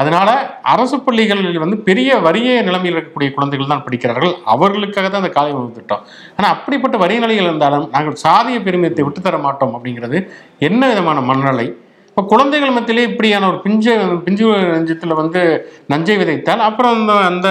[0.00, 0.28] அதனால
[0.74, 4.32] அரசு பள்ளிகளில் வந்து பெரிய வறிய நிலைமையில் இருக்கக்கூடிய குழந்தைகள் தான் படிக்கிறார்கள்.
[4.54, 6.02] அவர்களுக்காக தான் அந்த காலை உணவு திட்டம்
[6.36, 10.20] ஆனால் அப்படிப்பட்ட வறிய நிலையில் இருந்தாலும் நாங்கள் சாதிய பெருமிதத்தை விட்டுத்தர மாட்டோம் அப்படிங்கிறது
[10.68, 11.66] என்ன விதமான மனநிலை?
[12.16, 13.92] இப்போ குழந்தைகள் மத்தியிலே இப்படியான ஒரு பிஞ்சு
[14.24, 15.40] பிஞ்சு நெஞ்சத்தில் வந்து
[15.88, 17.48] நஞ்சை விதைத்தால் அப்புறம் அந்த அந்த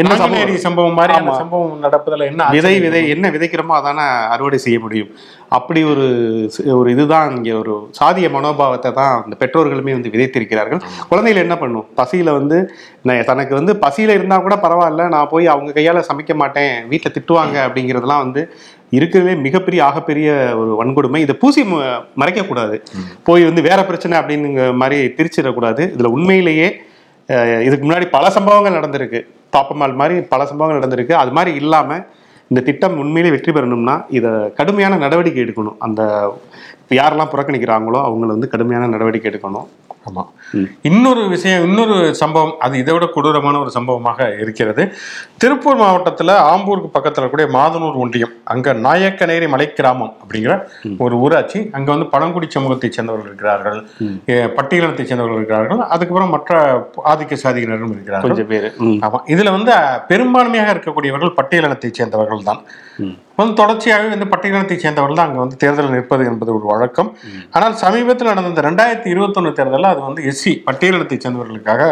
[0.00, 0.14] என்ன
[0.64, 0.96] சம்பவம்?
[0.96, 1.34] மாதிரி அந்த.
[1.36, 2.72] சம்பவம் நடப்பதில் என்ன விதை?
[2.84, 5.10] விதை என்ன விதைக்கிறோமோ அதானே அறுவடை செய்ய முடியும்
[5.50, 6.06] அப்படி ஒரு
[6.74, 12.32] ஒரு இதுதான் இங்கே ஒரு சாதிய மனோபாவத்தை தான் இந்த பெற்றோர்களுமே வந்து விதைத்திருக்கிறார்கள் குழந்தைகள் என்ன பண்ணும் பசியில
[12.34, 12.58] வந்து
[13.02, 17.56] நான் தனக்கு வந்து பசியில இருந்தா கூட பரவாயில்ல நான் போய் அவங்க கையால சமைக்க மாட்டேன் வீட்டில் திட்டுவாங்க
[17.66, 18.42] அப்படிங்கிறதெல்லாம் வந்து
[18.96, 20.28] இருக்கிறதுலே மிகப்பெரிய ஆகப்பெரிய
[20.60, 21.20] ஒரு வன்கொடுமை.
[21.26, 21.62] இதை பூசி
[22.22, 22.76] மறைக்கக்கூடாது.
[23.28, 25.82] போய் வந்து வேற பிரச்சனை அப்படிங்கிற மாதிரி திரிச்சிடக்கூடாது.
[25.94, 26.68] இதில் உண்மையிலேயே
[27.66, 29.20] இதுக்கு முன்னாடி பல சம்பவங்கள் நடந்திருக்கு.
[29.54, 31.14] தாப்பமால் மாதிரி பல சம்பவங்கள் நடந்திருக்கு.
[31.22, 32.04] அது மாதிரி இல்லாமல்
[32.50, 35.78] இந்த திட்டம் உண்மையிலே வெற்றி பெறணும்னா இதை கடுமையான நடவடிக்கை எடுக்கணும்.
[35.86, 36.02] அந்த
[36.98, 39.66] யாரெல்லாம் புறக்கணிக்கிறாங்களோ அவங்கள வந்து கடுமையான நடவடிக்கை எடுக்கணும்.
[40.08, 40.22] ஆமா.
[40.82, 44.82] இன்னொரு விஷயம் இன்னொரு சம்பவம் அது இதை விட கொடூரமான ஒரு சம்பவமாக இருக்கிறது.
[45.38, 50.54] திருப்பூர் மாவட்டத்துல ஆம்பூருக்கு பக்கத்துல கூடிய மாதனூர் ஒன்றியம் அங்க நாயக்கநேரி மலை கிராமம் அப்படிங்கிற
[50.98, 51.60] ஒரு ஊராட்சி.
[51.72, 53.80] அங்க வந்து பழங்குடி சமூகத்தை சேர்ந்தவர்கள் இருக்கிறார்கள்.
[54.58, 55.82] பட்டியலினத்தை சேர்ந்தவர்கள் இருக்கிறார்கள்.
[55.94, 56.54] அதுக்கப்புறம் மற்ற
[57.12, 58.30] ஆதிக்க சாதியினரும் இருக்கிறார்கள்.
[58.30, 58.68] கொஞ்சம் பேர்.
[59.06, 59.20] ஆமா.
[59.34, 59.72] இதுல வந்து
[60.12, 62.62] பெரும்பான்மையாக இருக்கக்கூடியவர்கள் பட்டியலினத்தை சேர்ந்தவர்கள் தான்
[63.38, 67.10] வந்து தொடர்ச்சியாகவே வந்து பட்டியலினத்தை சேர்ந்தவர்கள் தான் அங்க வந்து தேர்தல் நிற்பது என்பது ஒரு வழக்கம்.
[67.56, 71.82] ஆனால் சமீபத்தில் நடந்த இந்த ரெண்டாயிரத்தி இருபத்தொன்னு தேர்தலில் அது வந்து எஸ்சி பட்டியலினத்தை சேர்ந்தவர்களுக்காக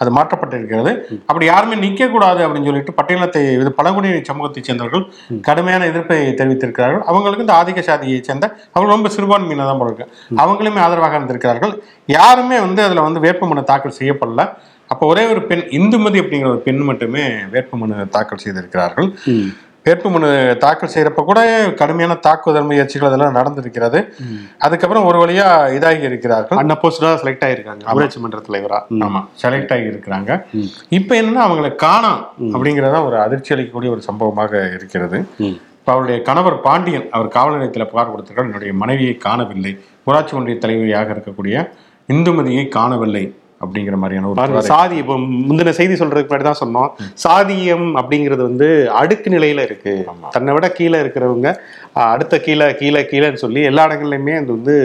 [0.00, 0.92] அது மாற்றப்பட்டிருக்கிறது.
[1.28, 5.04] அப்படி யாருமே நிற்க கூடாது அப்படின்னு சொல்லிட்டு பட்டியலினத்தை இது பழங்குடியின சமூகத்தை சேர்ந்தவர்கள்
[5.48, 7.04] கடுமையான எதிர்ப்பை தெரிவித்திருக்கிறார்கள்.
[7.12, 10.08] அவங்களுக்கு இந்த ஆதிக்க சாதியை சேர்ந்த அவங்க ரொம்ப சிறுபான்மையினர் தான் போல இருக்கு.
[10.42, 11.74] அவங்களுமே ஆதரவாக இருந்திருக்கிறார்கள்.
[12.18, 14.44] யாருமே வந்து அதுல வந்து வேட்புமனு தாக்கல் செய்யப்படல.
[14.92, 19.10] அப்போ ஒரே ஒரு பெண் இந்துமதி அப்படிங்கிற ஒரு பெண் மட்டுமே வேட்புமனு தாக்கல் செய்திருக்கிறார்கள்.
[19.84, 21.40] வேட்புமனு தாக்கல் செய்யறப்ப கூட
[21.80, 24.00] கடுமையான தாக்குதல் முயற்சிகள் அதெல்லாம் நடந்திருக்கிறது.
[24.58, 25.46] அதுக்கப்புறம் ஒரு வழியா
[25.76, 26.58] இதாகி இருக்கிறார்கள்.
[26.58, 27.84] அன்அப்போஸ்டா செலக்ட் ஆயிருக்காங்க.
[27.94, 28.80] ஊராட்சி மன்ற தலைவரா?
[29.06, 29.22] ஆமா.
[29.42, 30.30] செலக்ட் ஆகி இருக்கிறாங்க.
[30.88, 35.18] இப்போ என்னன்னா அவங்களை காணோம் அப்படிங்கறத ஒரு அதிர்ச்சி அளிக்கக்கூடிய ஒரு சம்பவமாக இருக்கிறது.
[35.78, 39.78] இப்போ அவருடைய கணவர் பாண்டியன் அவர் காவல் நிலையத்தில் புகார் கொடுத்திருக்கார் என்னுடைய மனைவியை காணவில்லை.
[40.04, 41.70] ஊராட்சி ஒன்றிய தலைவியாக இருக்கக்கூடிய
[42.08, 43.34] இந்துமதியை காணவில்லை.
[43.62, 45.14] அப்படிங்கிற மாதிரியான ஒரு சாதி இப்போ
[45.48, 46.90] முந்தின செய்தி சொல்றதுக்கு முன்னாடி தான் சொன்னோம்.
[47.24, 48.68] சாதியம் அப்படிங்கிறது வந்து
[49.00, 49.94] அடுக்கு நிலையில இருக்கு.
[50.36, 51.48] தன்னை விட கீழே இருக்கிறவங்க
[52.12, 54.76] அடுத்த கீழே கீழே கீழேன்னு சொல்லி எல்லா இடங்கள்லையுமே அது வந்து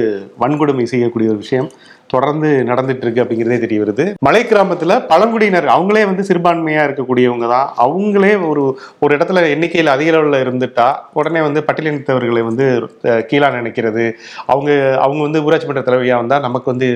[0.43, 1.69] வன்கொடுமை செய்யக்கூடிய ஒரு விஷயம்.
[2.13, 4.05] தொடர்ந்து நடந்துட்டு இருக்கு அப்படிங்கிறதே தெரிய வருது.
[4.27, 7.67] மலை கிராமத்துல பழங்குடியினர் அவங்களே வந்து சிறுபான்மையா இருக்கக்கூடியவங்க தான்.
[7.85, 8.63] அவங்களே ஒரு
[9.03, 10.87] ஒரு இடத்துல எண்ணிக்கையில் அதிக அளவில் இருந்துட்டா
[11.19, 12.67] உடனே வந்து பட்டியலினத்தவர்களை வந்து
[13.03, 14.05] கீழாக கீழா நினைக்கிறது.
[14.53, 14.71] அவங்க
[15.05, 16.89] அவங்க வந்து ஊராட்சி மன்ற தலைவியா வந்தா நமக்கு வந்து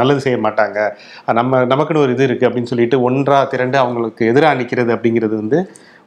[0.00, 0.78] நல்லது செய்ய மாட்டாங்க.
[1.40, 5.60] நம்ம நமக்குன்னு ஒரு இது இருக்கு அப்படின்னு சொல்லிட்டு ஒன்றா திரண்டு அவங்களுக்கு எதிராக நிற்கிறது அப்படிங்கிறது வந்து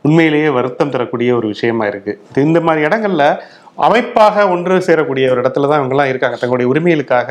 [0.07, 3.23] உண்மையிலேயே வருத்தம் தரக்கூடிய ஒரு விஷயமா இருக்குது இந்த மாதிரி இடங்கள்ல
[3.87, 6.37] அமைப்பாக ஒன்று சேரக்கூடிய ஒரு இடத்துல தான் இவங்கெல்லாம் இருக்காங்க.
[6.41, 7.29] தங்களுடைய உரிமைகளுக்காக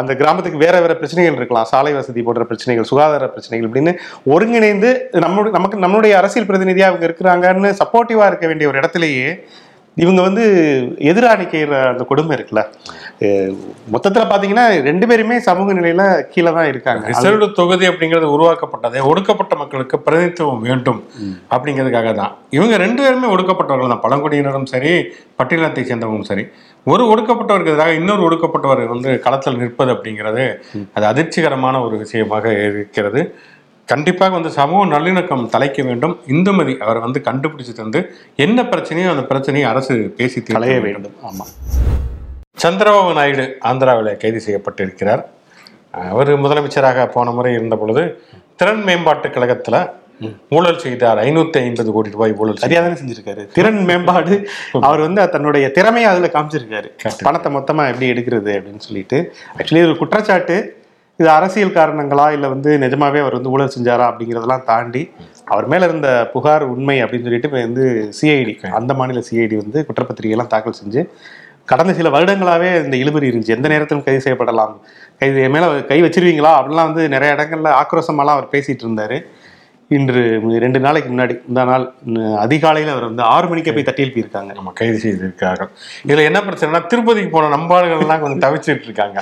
[0.00, 1.68] அந்த கிராமத்துக்கு வேற வேற பிரச்சனைகள் இருக்கலாம்.
[1.72, 3.94] சாலை வசதி போன்ற பிரச்சனைகள் சுகாதார பிரச்சனைகள் அப்படின்னு
[4.34, 4.90] ஒருங்கிணைந்து
[5.26, 9.30] நம்மளுடைய நமக்கு நம்மளுடைய அரசியல் பிரதிநிதியாக அவங்க இருக்கிறாங்கன்னு சப்போர்ட்டிவாக இருக்க வேண்டிய ஒரு இடத்துலயே
[10.02, 10.44] இவங்க வந்து
[11.10, 12.62] எதிரா நிற்கிற அந்த கொடுமை இருக்குல்ல?
[13.94, 17.02] மொத்தத்துல பாத்தீங்கன்னா ரெண்டு பேருமே சமூக நிலையில கீழே தான் இருக்காங்க.
[17.12, 21.00] ரிசர்வ்டு தொகுதி அப்படிங்கிறது உருவாக்கப்பட்டதே ஒடுக்கப்பட்ட மக்களுக்கு பிரதிநிதித்துவம் வேண்டும்
[21.54, 22.32] அப்படிங்கிறதுக்காக தான்.
[22.58, 24.04] இவங்க ரெண்டு பேருமே ஒடுக்கப்பட்டவர்கள் தான்.
[24.06, 24.94] பழங்குடியினரும் சரி
[25.40, 26.46] பட்டியலத்தை சேர்ந்தவங்களும் சரி.
[26.92, 30.44] ஒரு ஒடுக்கப்பட்டவருக்கு எதிராக இன்னொரு ஒடுக்கப்பட்டவர் வந்து களத்தில் நிற்பது அப்படிங்கிறது
[30.96, 33.22] அது அதிர்ச்சிகரமான ஒரு விஷயமாக இருக்கிறது.
[33.88, 36.20] கண்டிப்பாக வந்து சமூக நல்லிணக்கம் தலைக்க வேண்டும்.
[36.26, 38.00] இந்துமதி அவர் வந்து கண்டுபிடிச்சு தந்து
[38.36, 41.02] என்ன பிரச்சனையோ அந்த பிரச்சனையை அரசு பேசி களைய வேண்டும்.
[41.02, 41.30] வேண்டும்.
[41.30, 41.44] ஆமா.
[42.62, 45.22] சந்திரபாபு நாயுடு ஆந்திராவில் கைது செய்யப்பட்டிருக்கிறார்.
[45.90, 48.22] அவர் முதலமைச்சராக போன முறை இருந்த பொழுது
[48.56, 49.80] திறன் மேம்பாட்டு கழகத்தில்
[50.50, 51.18] ஊழல் செய்தார்.
[51.18, 52.56] ஐநூத்தி ஐம்பது கோடி ரூபாய் ஊழல்.
[52.56, 53.46] சரியா தானே செஞ்சிருக்காரு.
[53.46, 54.48] திறன் மேம்பாடு
[54.80, 56.88] அவர் வந்து தன்னுடைய திறமையை அதுல காமிச்சிருக்காரு.
[57.22, 59.34] பணத்தை மொத்தமா எப்படி எடுக்கிறது அப்படின்னு சொல்லிட்டு.
[59.58, 60.56] ஆக்சுவலி ஒரு குற்றச்சாட்டு.
[61.18, 62.32] இது அரசியல் காரணங்களா?
[62.32, 64.04] இல்ல வந்து நிஜமாவே அவர் வந்து ஊழல் செஞ்சாரா?
[64.10, 65.02] அப்படிங்கிறதெல்லாம் தாண்டி
[65.44, 67.84] அவர் மேல இருந்த புகார் உண்மை அப்படின்னு சொல்லிட்டு இப்ப வந்து
[68.18, 71.02] சிஐடி அந்த மாநில சிஐடி வந்து குற்றப்பத்திரிகை எல்லாம் தாக்கல் செஞ்சு
[71.64, 73.56] கடந்த சில வருடங்களாவே இந்த இழுபறி இருந்துச்சு.
[73.56, 74.74] எந்த நேரத்திலும் கைது செய்யப்படலாம்.
[75.20, 76.52] கைது மேல கை வச்சிருவீங்களா?
[76.58, 79.18] அப்படிலாம் வந்து நிறைய இடங்கள்ல ஆக்ரோஷமாலாம் அவர் பேசிட்டு இருந்தாரு.
[79.96, 80.22] இன்று
[80.64, 81.84] ரெண்டு நாளைக்கு முன்னாடி இந்த நாள்
[82.44, 85.70] அதிகாலையில அவர் வந்து ஆறு மணிக்கே போய் தட்டி எழுப்பியிருக்காங்க நம்ம கைது செய்திருக்கிறார்கள்.
[86.08, 89.18] இதுல என்ன பிரச்சனைனா திருப்பதிக்கு போன நம்பாடுகள்லாம் கொஞ்சம் தவிச்சிட்டு இருக்காங்க.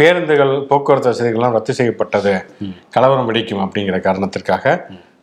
[0.00, 2.32] பேருந்துகள் போக்குவரத்து வசதிகள்லாம் ரத்து செய்யப்பட்டது.
[2.96, 4.64] கலவரம் வெடிக்கும் அப்படிங்கிற காரணத்திற்காக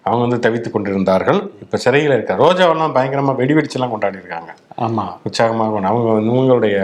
[0.07, 1.41] அவங்க வந்து தவித்து கொண்டிருந்தார்கள்.
[1.65, 4.51] இப்ப சிறையில் இருக்க ரோஜாவெல்லாம் பயங்கரமா வெடி வெடிச்செல்லாம் கொண்டாடி இருக்காங்க
[4.87, 5.05] ஆமா.
[5.27, 6.77] உற்சாகமாக அவங்க வந்து இவங்களுடைய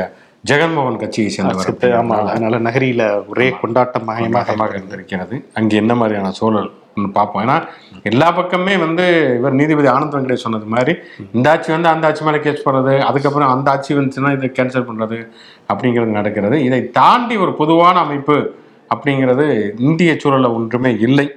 [0.50, 5.36] ஜெகன்மோகன் கட்சியை சேர்ந்தவர் ஆமா அதனால நகரியில ஒரே கொண்டாட்டம் மயமாக இருந்திருக்கிறது.
[5.60, 6.70] அங்கே என்ன மாதிரியான சூழல்
[7.18, 7.44] பார்ப்போம்.
[7.44, 7.58] ஏன்னா
[8.04, 10.96] எல்லா பக்கமே வந்து இவர் நீதிபதி ஆனந்த் வெங்கடேஷ் சொன்னது மாதிரி
[11.32, 15.28] இந்த ஆட்சி வந்து அந்த ஆட்சி மேலே கேஸ் போடுறது அதுக்கப்புறம் அந்த ஆட்சி வந்துச்சுன்னா இதை கேன்சல் பண்ணுறது
[15.74, 16.64] அப்படிங்கிறது நடக்கிறது.
[16.64, 18.56] இதை தாண்டி ஒரு பொதுவான அமைப்பு
[18.96, 21.32] அப்படிங்கிறது இந்திய சூழல்ல ஒன்றுமே இல்லை.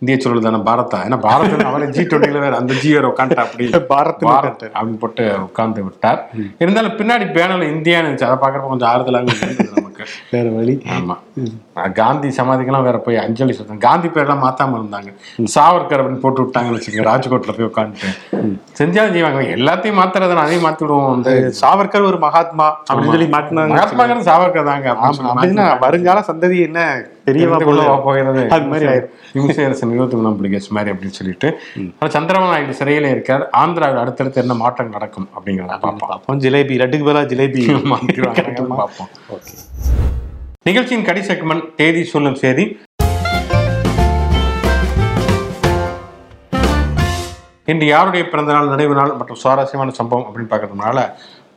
[0.00, 0.98] இந்திய சூழல் தானே பாரதா.
[1.06, 3.66] ஏன்னா பாரத் அவரை ஜி டுவெண்ட்டில வேற அந்த ஜி வேற உட்காந்துட்டா அப்படி.
[3.66, 6.30] பாரத் பாரத் அப்படின்னு போட்டு உட்கார்ந்து விட்டார்.
[6.58, 8.24] இருந்தாலும் பின்னாடி பேனல் இந்தியான்னு இருந்துச்சு.
[8.24, 9.95] அதை பார்க்குறப்ப கொஞ்சம் ஆறுதலாக நமக்கு.
[10.30, 10.74] வேற வழி.
[10.98, 11.16] ஆமா.
[12.00, 15.10] காந்தி சமாதிக்கெல்லாம் வேற போய் அஞ்சலி சொல்றேன் காந்தி பேர்லாம் மாத்தாம இருந்தாங்க.
[15.54, 18.10] சாவர்கர் அப்படின்னு போட்டு விட்டாங்கன்னு வச்சுக்கோங்க ராஜ்கோட்ல போய் உட்காந்துட்டு.
[18.80, 19.42] செஞ்சாலும் செய்வாங்க.
[19.58, 24.96] எல்லாத்தையும் மாத்துறதை அதையும் மாத்தி விடுவோம் வந்து சாவர்கர் ஒரு மகாத்மா அப்படின்னு சொல்லி மாட்டினாங்க மகாத்மாங்கிறது சாவர்கர் தாங்க.
[25.02, 26.80] அப்படின்னு வருங்கால சந்ததி என்ன?
[27.26, 27.56] பெரியவா
[28.02, 28.42] போகிறது?
[28.56, 29.12] அது மாதிரி ஆயிரும்.
[29.34, 31.48] இம்சையரசன் இருபத்தி மூணாம் மாதிரி அப்படின்னு சொல்லிட்டு.
[31.98, 33.44] ஆனா சந்திரபாபு நாயுடு சிறையில இருக்கார்.
[33.62, 36.40] ஆந்திராவில் அடுத்தடுத்து என்ன மாற்றம் நடக்கும் அப்படிங்கிறத பார்ப்போம்.
[36.46, 37.64] ஜிலேபி லட்டுக்கு பதிலா ஜிலேபி.
[38.82, 39.10] பார்ப்போம்.
[40.66, 42.62] நிகழ்ச்சியின் கடைசி செக்மெண்ட் தேதி சொல்லும் செய்தி.
[47.72, 51.04] இன்று யாருடைய பிறந்த நாள் நினைவு நாள் மற்றும் சுவாரஸ்யமான சம்பவம் அப்படின்னு பார்க்கறதுனால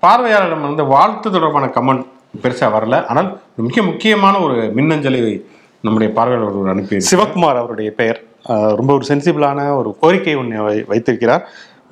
[0.04, 2.04] பார்வையாளரிடம் வந்து வாழ்த்து தொடர்பான கமெண்ட்
[2.44, 2.98] பெருசாக வரல.
[3.12, 3.30] ஆனால்
[3.68, 5.22] மிக முக்கியமான ஒரு மின்னஞ்சலை
[5.88, 8.20] நம்முடைய பார்வையாளர் அனுப்பி சிவகுமார் அவருடைய பெயர்.
[8.82, 11.44] ரொம்ப ஒரு சென்சிபிளான ஒரு கோரிக்கை ஒன்று வைத்திருக்கிறார்.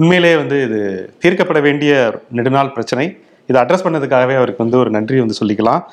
[0.01, 0.81] உண்மையிலேயே வந்து இது
[1.23, 1.95] தீர்க்கப்பட வேண்டிய
[2.39, 3.07] நெடுநாள் பிரச்சனை.
[3.49, 5.83] இதை அட்ரஸ் பண்ணதுக்காகவே அவருக்கு வந்து ஒரு நன்றி வந்து சொல்லிக்கலாம்.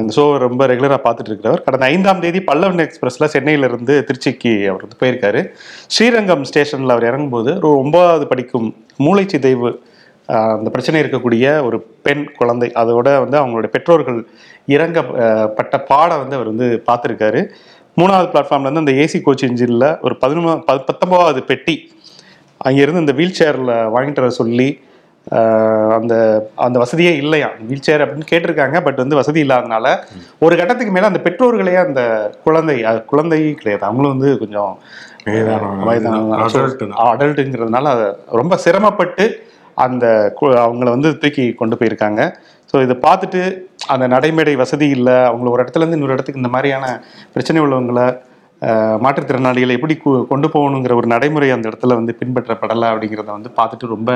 [0.00, 4.98] இந்த ஷோவை ரொம்ப ரெகுலராக பார்த்துட்டு இருக்கிறவர் கடந்த ஐந்தாம் தேதி பல்லவன் எக்ஸ்பிரஸில் சென்னையிலிருந்து திருச்சிக்கு அவர் வந்து
[5.02, 5.40] போயிருக்காரு.
[5.94, 8.68] ஸ்ரீரங்கம் ஸ்டேஷனில் அவர் இறங்கும்போது ஒரு ஒன்பதாவது படிக்கும்
[9.04, 9.70] மூளை சிதைவு
[10.56, 14.20] அந்த பிரச்சனை இருக்கக்கூடிய ஒரு பெண் குழந்தை அதோட வந்து அவங்களுடைய பெற்றோர்கள்
[14.74, 17.40] இறங்கப்பட்ட பாடம் வந்து அவர் வந்து பார்த்துருக்காரு.
[17.96, 21.74] மூணாவது பிளாட்ஃபார்ம்ல இருந்து அந்த ஏசி கோச் இன்ஜினில் ஒரு பதினொன்று பத்தொன்பதாவது பெட்டி
[22.60, 24.68] அங்கேருந்து இந்த வீல் சேரில் வாங்கிட்டு வர சொல்லி
[25.96, 26.14] அந்த
[26.64, 27.48] அந்த வசதியே இல்லையா?
[27.68, 29.86] வீல் சேர் அப்படின்னு கேட்டிருக்காங்க பட் வந்து வசதி இல்லாதனால
[30.44, 32.00] ஒரு கட்டத்துக்கு மேலே அந்த பெற்றோர்களே அந்த
[32.46, 32.76] குழந்தை
[33.12, 33.84] குழந்தை கிடையாது.
[33.88, 34.72] அவங்களும் வந்து கொஞ்சம்.
[37.10, 38.06] அடல்ட்டுங்கிறதுனால அதை
[38.40, 39.24] ரொம்ப சிரமப்பட்டு
[39.84, 40.04] அந்த
[40.64, 42.22] அவங்கள வந்து தூக்கி கொண்டு போயிருக்காங்க.
[42.70, 43.40] ஸோ இதை பார்த்துட்டு
[43.92, 46.86] அந்த நடைமேடை வசதி இல்லை அவங்கள ஒரு இடத்துல இருந்து இன்னொரு இடத்துக்கு இந்த மாதிரியான
[47.34, 48.06] பிரச்சனை உள்ளவங்களை
[49.04, 49.94] மாற்றுத்திறனாளிகளை எப்படி
[50.32, 54.10] கொண்டு போகணுங்கிற ஒரு நடைமுறை அந்த இடத்துல வந்து பின்பற்றப்படலை அப்படிங்கிறத வந்து பார்த்துட்டு ரொம்ப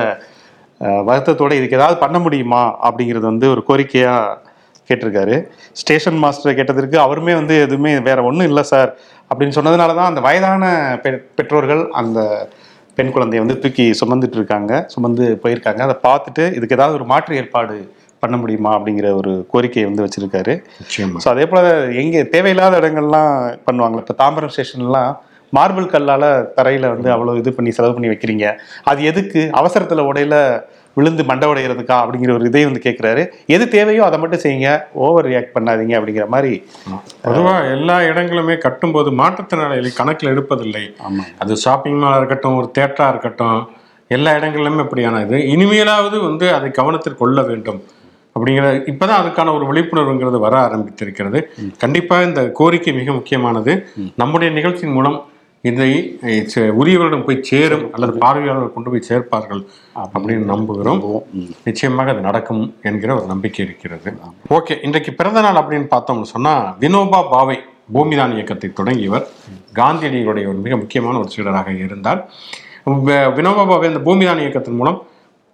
[0.81, 4.45] வருத்தத்தோட இதுக்கு ஏதாவது பண்ண முடியுமா அப்படிங்கிறது வந்து ஒரு கோரிக்கையாக
[4.91, 5.47] கேட்டிருக்காரு.
[5.73, 8.97] ஸ்டேஷன் மாஸ்டர் கேட்டதற்கு அவருமே வந்து எதுவுமே வேற ஒன்றும் இல்லை சார்
[9.35, 10.65] அப்படின்னு சொன்னதுனால தான் அந்த வயதான
[11.03, 12.49] பெ- பெற்றோர்கள் அந்த
[12.95, 14.85] பெண் குழந்தையை வந்து தூக்கி சுமந்துட்டு இருக்காங்க.
[14.87, 15.79] சுமந்து போயிருக்காங்க.
[15.79, 20.63] அதை பார்த்துட்டு இதுக்கு ஏதாவது ஒரு மாற்று ஏற்பாடு பண்ண முடியுமா அப்படிங்கிற ஒரு கோரிக்கையை வந்து வச்சிருக்காரு.
[21.25, 23.33] ஸோ அதே போல எங்கே தேவையில்லாத இடங்கள்லாம்
[23.67, 24.03] பண்ணுவாங்களே?
[24.09, 25.13] இப்போ தாம்பரம் ஸ்டேஷன்லாம்
[25.57, 26.25] மார்பிள் கல்லால
[26.59, 28.47] தரையில வந்து அவ்வளோ இது பண்ணி செலவு பண்ணி வைக்கிறீங்க.
[28.91, 29.43] அது எதுக்கு?
[29.61, 30.35] அவசரத்துல உடையில
[30.99, 31.97] விழுந்து மண்டை உடையிறதுக்கா?
[32.03, 33.23] அப்படிங்கிற ஒரு இதை வந்து கேட்குறாரு
[33.55, 34.69] எது தேவையோ அதை மட்டும் செய்யுங்க.
[35.07, 36.53] ஓவர் ரியாக்ட் பண்ணாதீங்க அப்படிங்கிற மாதிரி
[37.27, 40.85] பொதுவா எல்லா இடங்களுமே கட்டும்போது மாற்றுத்திறனாளிகளை கணக்கில் எடுப்பதில்லை.
[41.43, 43.61] அது ஷாப்பிங் மாலாக இருக்கட்டும் ஒரு தேட்டரா இருக்கட்டும்
[44.17, 45.39] எல்லா இடங்களிலுமே இப்படியான இது.
[45.55, 47.81] இனிமேலாவது வந்து அதை கவனத்தில் கொள்ள வேண்டும்.
[48.37, 51.39] அப்படிங்கிற இப்பதான் அதுக்கான ஒரு விழிப்புணர்வுங்கிறது வர ஆரம்பித்திருக்கிறது.
[51.83, 53.73] கண்டிப்பா இந்த கோரிக்கை மிக முக்கியமானது.
[54.23, 55.17] நம்முடைய நிகழ்ச்சியின் மூலம்
[55.71, 55.91] இதை
[56.81, 59.63] உரியவரிடம் போய் சேரும் அல்லது பார்வையாளர்கள் கொண்டு போய் சேர்ப்பார்கள்
[60.05, 61.01] அப்படின்னு நம்புகிறோம்.
[61.69, 64.11] நிச்சயமாக அது நடக்கும் என்கிற ஒரு நம்பிக்கை இருக்கிறது.
[64.59, 67.59] ஓகே இன்றைக்கு பிறந்த நாள் அப்படின்னு பார்த்தோம்னு சொன்னா வினோபா பாவை
[67.97, 69.27] பூமிதான் இயக்கத்தை தொடங்கியவர்.
[69.81, 72.23] காந்தியடிகளுடைய ஒரு மிக முக்கியமான ஒரு சீடராக இருந்தார்.
[73.39, 74.99] வினோபா பாவை இந்த பூமிதான் இயக்கத்தின் மூலம்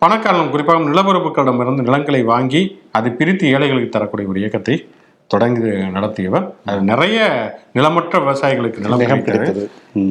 [0.03, 2.63] பணக்காரர்கள் குறிப்பாக நிலப்பரப்புகளிடமிருந்து நிலங்களை வாங்கி
[2.99, 4.77] அதை பிரித்து ஏழைகளுக்கு தரக்கூடிய ஒரு இயக்கத்தை
[5.33, 6.47] தொடங்கி நடத்தியவர்.
[6.71, 7.19] அது நிறைய
[7.77, 9.63] நிலமற்ற விவசாயிகளுக்கு நிலம் கிடைத்தது.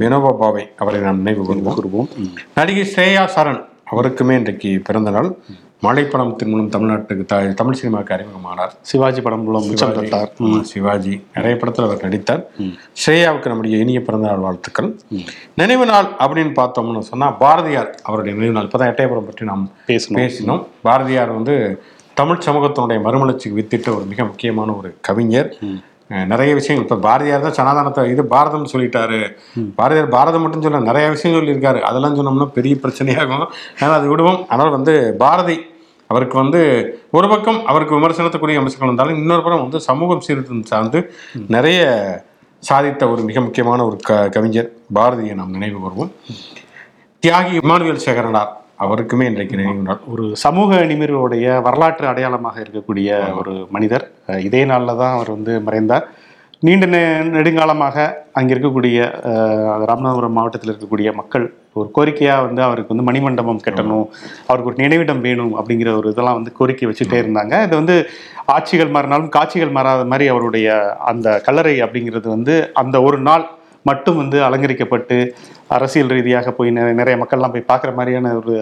[0.04, 2.10] வினோபா பாவை அவரை நாம் நினைவு கூறுவோம்
[2.60, 5.30] நடிகை ஸ்ரேயா சரண் அவருக்குமே இன்றைக்கு பிறந்த நாள்.
[5.86, 8.74] மழைப்படத்தின் மூலம் தமிழ்நாட்டுக்கு த தமிழ் சினிமாவுக்கு அறிமுகமானார்.
[8.90, 9.70] சிவாஜி படம் மூலம்
[10.72, 12.44] சிவாஜி நிறைய படத்தில் அவர் நடித்தார்.
[13.04, 14.90] ஸ்ரேயாவுக்கு நம்முடைய இனிய பிறந்த நாள் வாழ்த்துக்கள்.
[15.62, 18.70] நினைவு நாள் அப்படின்னு பார்த்தோம்னு சொன்னா பாரதியார் அவருடைய நினைவு நாள்.
[18.70, 20.62] இப்பதான் எட்டயபுரம் பற்றி நாம் பேசணும் பேசினோம்.
[20.88, 21.56] பாரதியார் வந்து
[22.22, 25.50] தமிழ் சமூகத்தினுடைய மறுமலர்ச்சிக்கு வித்திட்ட ஒரு மிக முக்கியமான ஒரு கவிஞர்.
[26.32, 26.86] நிறைய விஷயங்கள்.
[26.86, 29.20] இப்ப பாரதியார் தான் சனாதனத்தை இது பாரதம்னு சொல்லிட்டாரு.
[29.78, 31.80] பாரதியார் பாரதம் மட்டும் சொல்ல நிறைய விஷயம் சொல்லியிருக்காரு.
[31.90, 33.46] அதெல்லாம் சொன்னோம்னா பெரிய பிரச்சனையாகும்.
[33.76, 34.40] அதனால் அது விடுவோம்.
[34.50, 35.58] அதனால் வந்து பாரதி
[36.12, 36.62] அவருக்கு வந்து
[37.18, 41.00] ஒரு பக்கம் அவருக்கு விமர்சனத்துக்குரிய அம்சங்கள் இருந்தாலும் இன்னொரு புறம் வந்து சமூகம் சீர்திருத்தம் சார்ந்து
[41.56, 41.82] நிறைய
[42.70, 44.70] சாதித்த ஒரு மிக முக்கியமான ஒரு க கவிஞர்.
[44.98, 46.12] பாரதியை நாம் நினைவு கூறுவோம்
[47.24, 48.52] தியாகி இமானுவேல் சேகரனார்.
[48.84, 54.06] அவருக்குமே இன்றைக்கு நினைவு நாள் ஒரு சமூக நிமிர்வுடைய வரலாற்று அடையாளமாக இருக்கக்கூடிய ஒரு மனிதர்.
[54.48, 56.06] இதே நாளில் தான் அவர் வந்து மறைந்தார்.
[56.66, 57.02] நீண்ட நெ
[57.36, 57.98] நெடுங்காலமாக
[58.40, 58.98] அங்கே இருக்கக்கூடிய
[59.90, 61.46] ராமநாதபுரம் மாவட்டத்தில் இருக்கக்கூடிய மக்கள்
[61.80, 64.06] ஒரு கோரிக்கையாக வந்து அவருக்கு வந்து மணிமண்டபம் கட்டணும்
[64.50, 67.54] அவருக்கு ஒரு நினைவிடம் வேணும் அப்படிங்கிற ஒரு இதெல்லாம் வந்து கோரிக்கை வச்சுட்டே இருந்தாங்க.
[67.68, 67.96] இது வந்து
[68.56, 70.68] ஆட்சிகள் மாறினாலும் காட்சிகள் மாறாத மாதிரி அவருடைய
[71.12, 73.46] அந்த கல்லறை அப்படிங்கிறது வந்து அந்த ஒரு நாள்
[73.90, 75.16] மட்டும் வந்து அலங்கரிக்கப்பட்டு
[75.76, 78.54] அரசியல் ரீதியாக போய் நிறைய நிறைய மக்கள்லாம் போய் பார்க்குற மாதிரியான ஒரு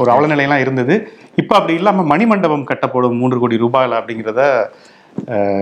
[0.00, 0.94] ஒரு அவலநிலையெல்லாம் இருந்தது.
[1.42, 4.42] இப்போ அப்படி இல்லாமல் மணிமண்டபம் கட்டப்படும் மூன்று கோடி ரூபாயில் அப்படிங்கிறத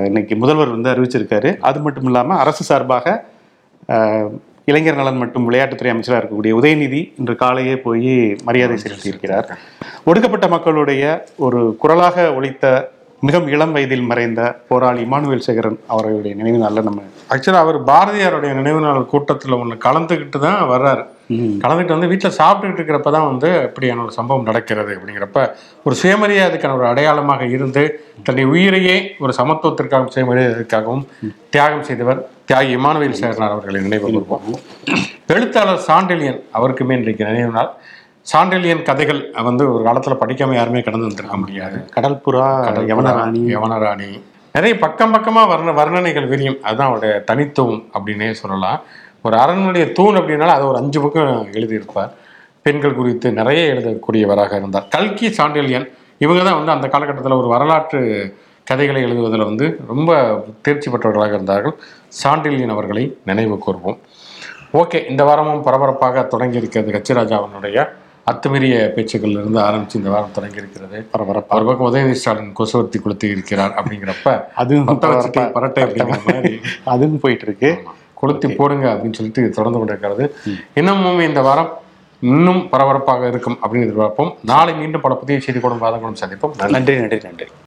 [0.08, 1.50] இன்னைக்கு முதல்வர் வந்து அறிவிச்சிருக்காரு.
[1.68, 3.16] அது மட்டும் இல்லாமல் அரசு சார்பாக
[4.70, 8.12] இளைஞர் நலன் மற்றும் விளையாட்டுத்துறை அமைச்சராக இருக்கக்கூடிய உதயநிதி இன்று காலையே போய்
[8.48, 9.48] மரியாதை செலுத்தியிருக்கிறார்.
[10.10, 11.02] ஒடுக்கப்பட்ட மக்களுடைய
[11.46, 12.64] ஒரு குரலாக ஒலித்த
[13.26, 17.02] மிக இளம் வயதில் மறைந்த போராளி இமானுவேல் சேகரன் அவர்களுடைய நினைவு நாளில் நம்ம
[17.34, 21.02] ஆக்சுவலாக அவர் பாரதியாருடைய நினைவு நாள் கூட்டத்தில் ஒன்று கலந்துக்கிட்டு தான் வர்றாரு.
[21.62, 25.38] கலந்துக்கிட்டு வந்து வீட்டில் சாப்பிட்டுக்கிட்டு இருக்கிறப்ப தான் வந்து இப்படியான ஒரு சம்பவம் நடக்கிறது அப்படிங்கிறப்ப
[25.86, 27.84] ஒரு சுயமரியாதைக்கான ஒரு அடையாளமாக இருந்து
[28.18, 31.04] தன்னுடைய உயிரையே ஒரு சமத்துவத்திற்காகவும் சுயமரியாதைக்காகவும்
[31.50, 34.12] தியாகம் செய்தவர் தியாகி இமானுவேல் சேகரனார் அவர்களை நினைவு
[35.34, 37.70] எழுத்தாளர் சாண்டிலியன் அவருக்குமே இன்றைக்கு நினைவு நாள்.
[38.32, 41.84] சாண்டிலியன் கதைகள் வந்து ஒரு காலத்தில் படிக்காம யாருமே கடந்து வந்திருக்க முடியாது.
[41.96, 42.46] கடல் புறா
[42.90, 43.42] யவனராணி.
[43.54, 44.22] யவனராணி.
[44.52, 46.58] நிறைய பக்கம் பக்கமாக வர்ண வர்ணனைகள் விரியும்.
[46.62, 48.80] அதுதான் அவருடைய தனித்துவம் அப்படின்னே சொல்லலாம்.
[49.22, 52.10] ஒரு அரண்மனைய தூண் அப்படின்னால அதை ஒரு அஞ்சு பக்கம் எழுதியிருப்பார்.
[52.62, 54.88] பெண்கள் குறித்து நிறைய எழுதக்கூடியவராக இருந்தார்.
[54.88, 55.86] கல்கி சாண்டிலியன்
[56.18, 58.00] இவங்க தான் வந்து அந்த காலகட்டத்தில் ஒரு வரலாற்று
[58.64, 60.10] கதைகளை எழுதுவதில் வந்து ரொம்ப
[60.62, 61.74] தேர்ச்சி பெற்றவர்களாக இருந்தார்கள்.
[62.22, 63.98] சாண்டிலியன் அவர்களை நினைவு கூர்வோம்.
[64.72, 67.94] ஓகே இந்த வாரமும் பரபரப்பாக தொடங்கி இருக்கிறது கச்சிராஜா அவனுடைய
[68.30, 71.50] அத்துமீறிய பேச்சுக்கள் இருந்து ஆரம்பிச்சு இந்த வாரம் தொடங்கி இருக்கிறது பரபரப்பா.
[71.54, 74.32] அவர் பக்கம் உதயநிதி ஸ்டாலின் கொசுவர்த்தி கொளுத்தி இருக்கிறார் அப்படிங்கிறப்ப
[74.62, 74.86] அதுவும்
[75.56, 76.52] பரட்டை அப்படிங்கிற மாதிரி
[76.94, 77.70] அதுவும் போயிட்டு இருக்கு
[78.20, 80.26] கொளுத்தி போடுங்க அப்படின்னு சொல்லிட்டு தொடர்ந்து கொண்டிருக்கிறது.
[80.80, 81.70] இன்னமும் இந்த வாரம்
[82.30, 84.30] இன்னும் பரபரப்பாக இருக்கும் அப்படின்னு எதிர்பார்ப்போம்.
[84.50, 87.46] நாளை மீண்டும் பல புதிய செய்தி கூட வாதங்களும் சந்திப்போம் நன்றி நன்றி நன்றி.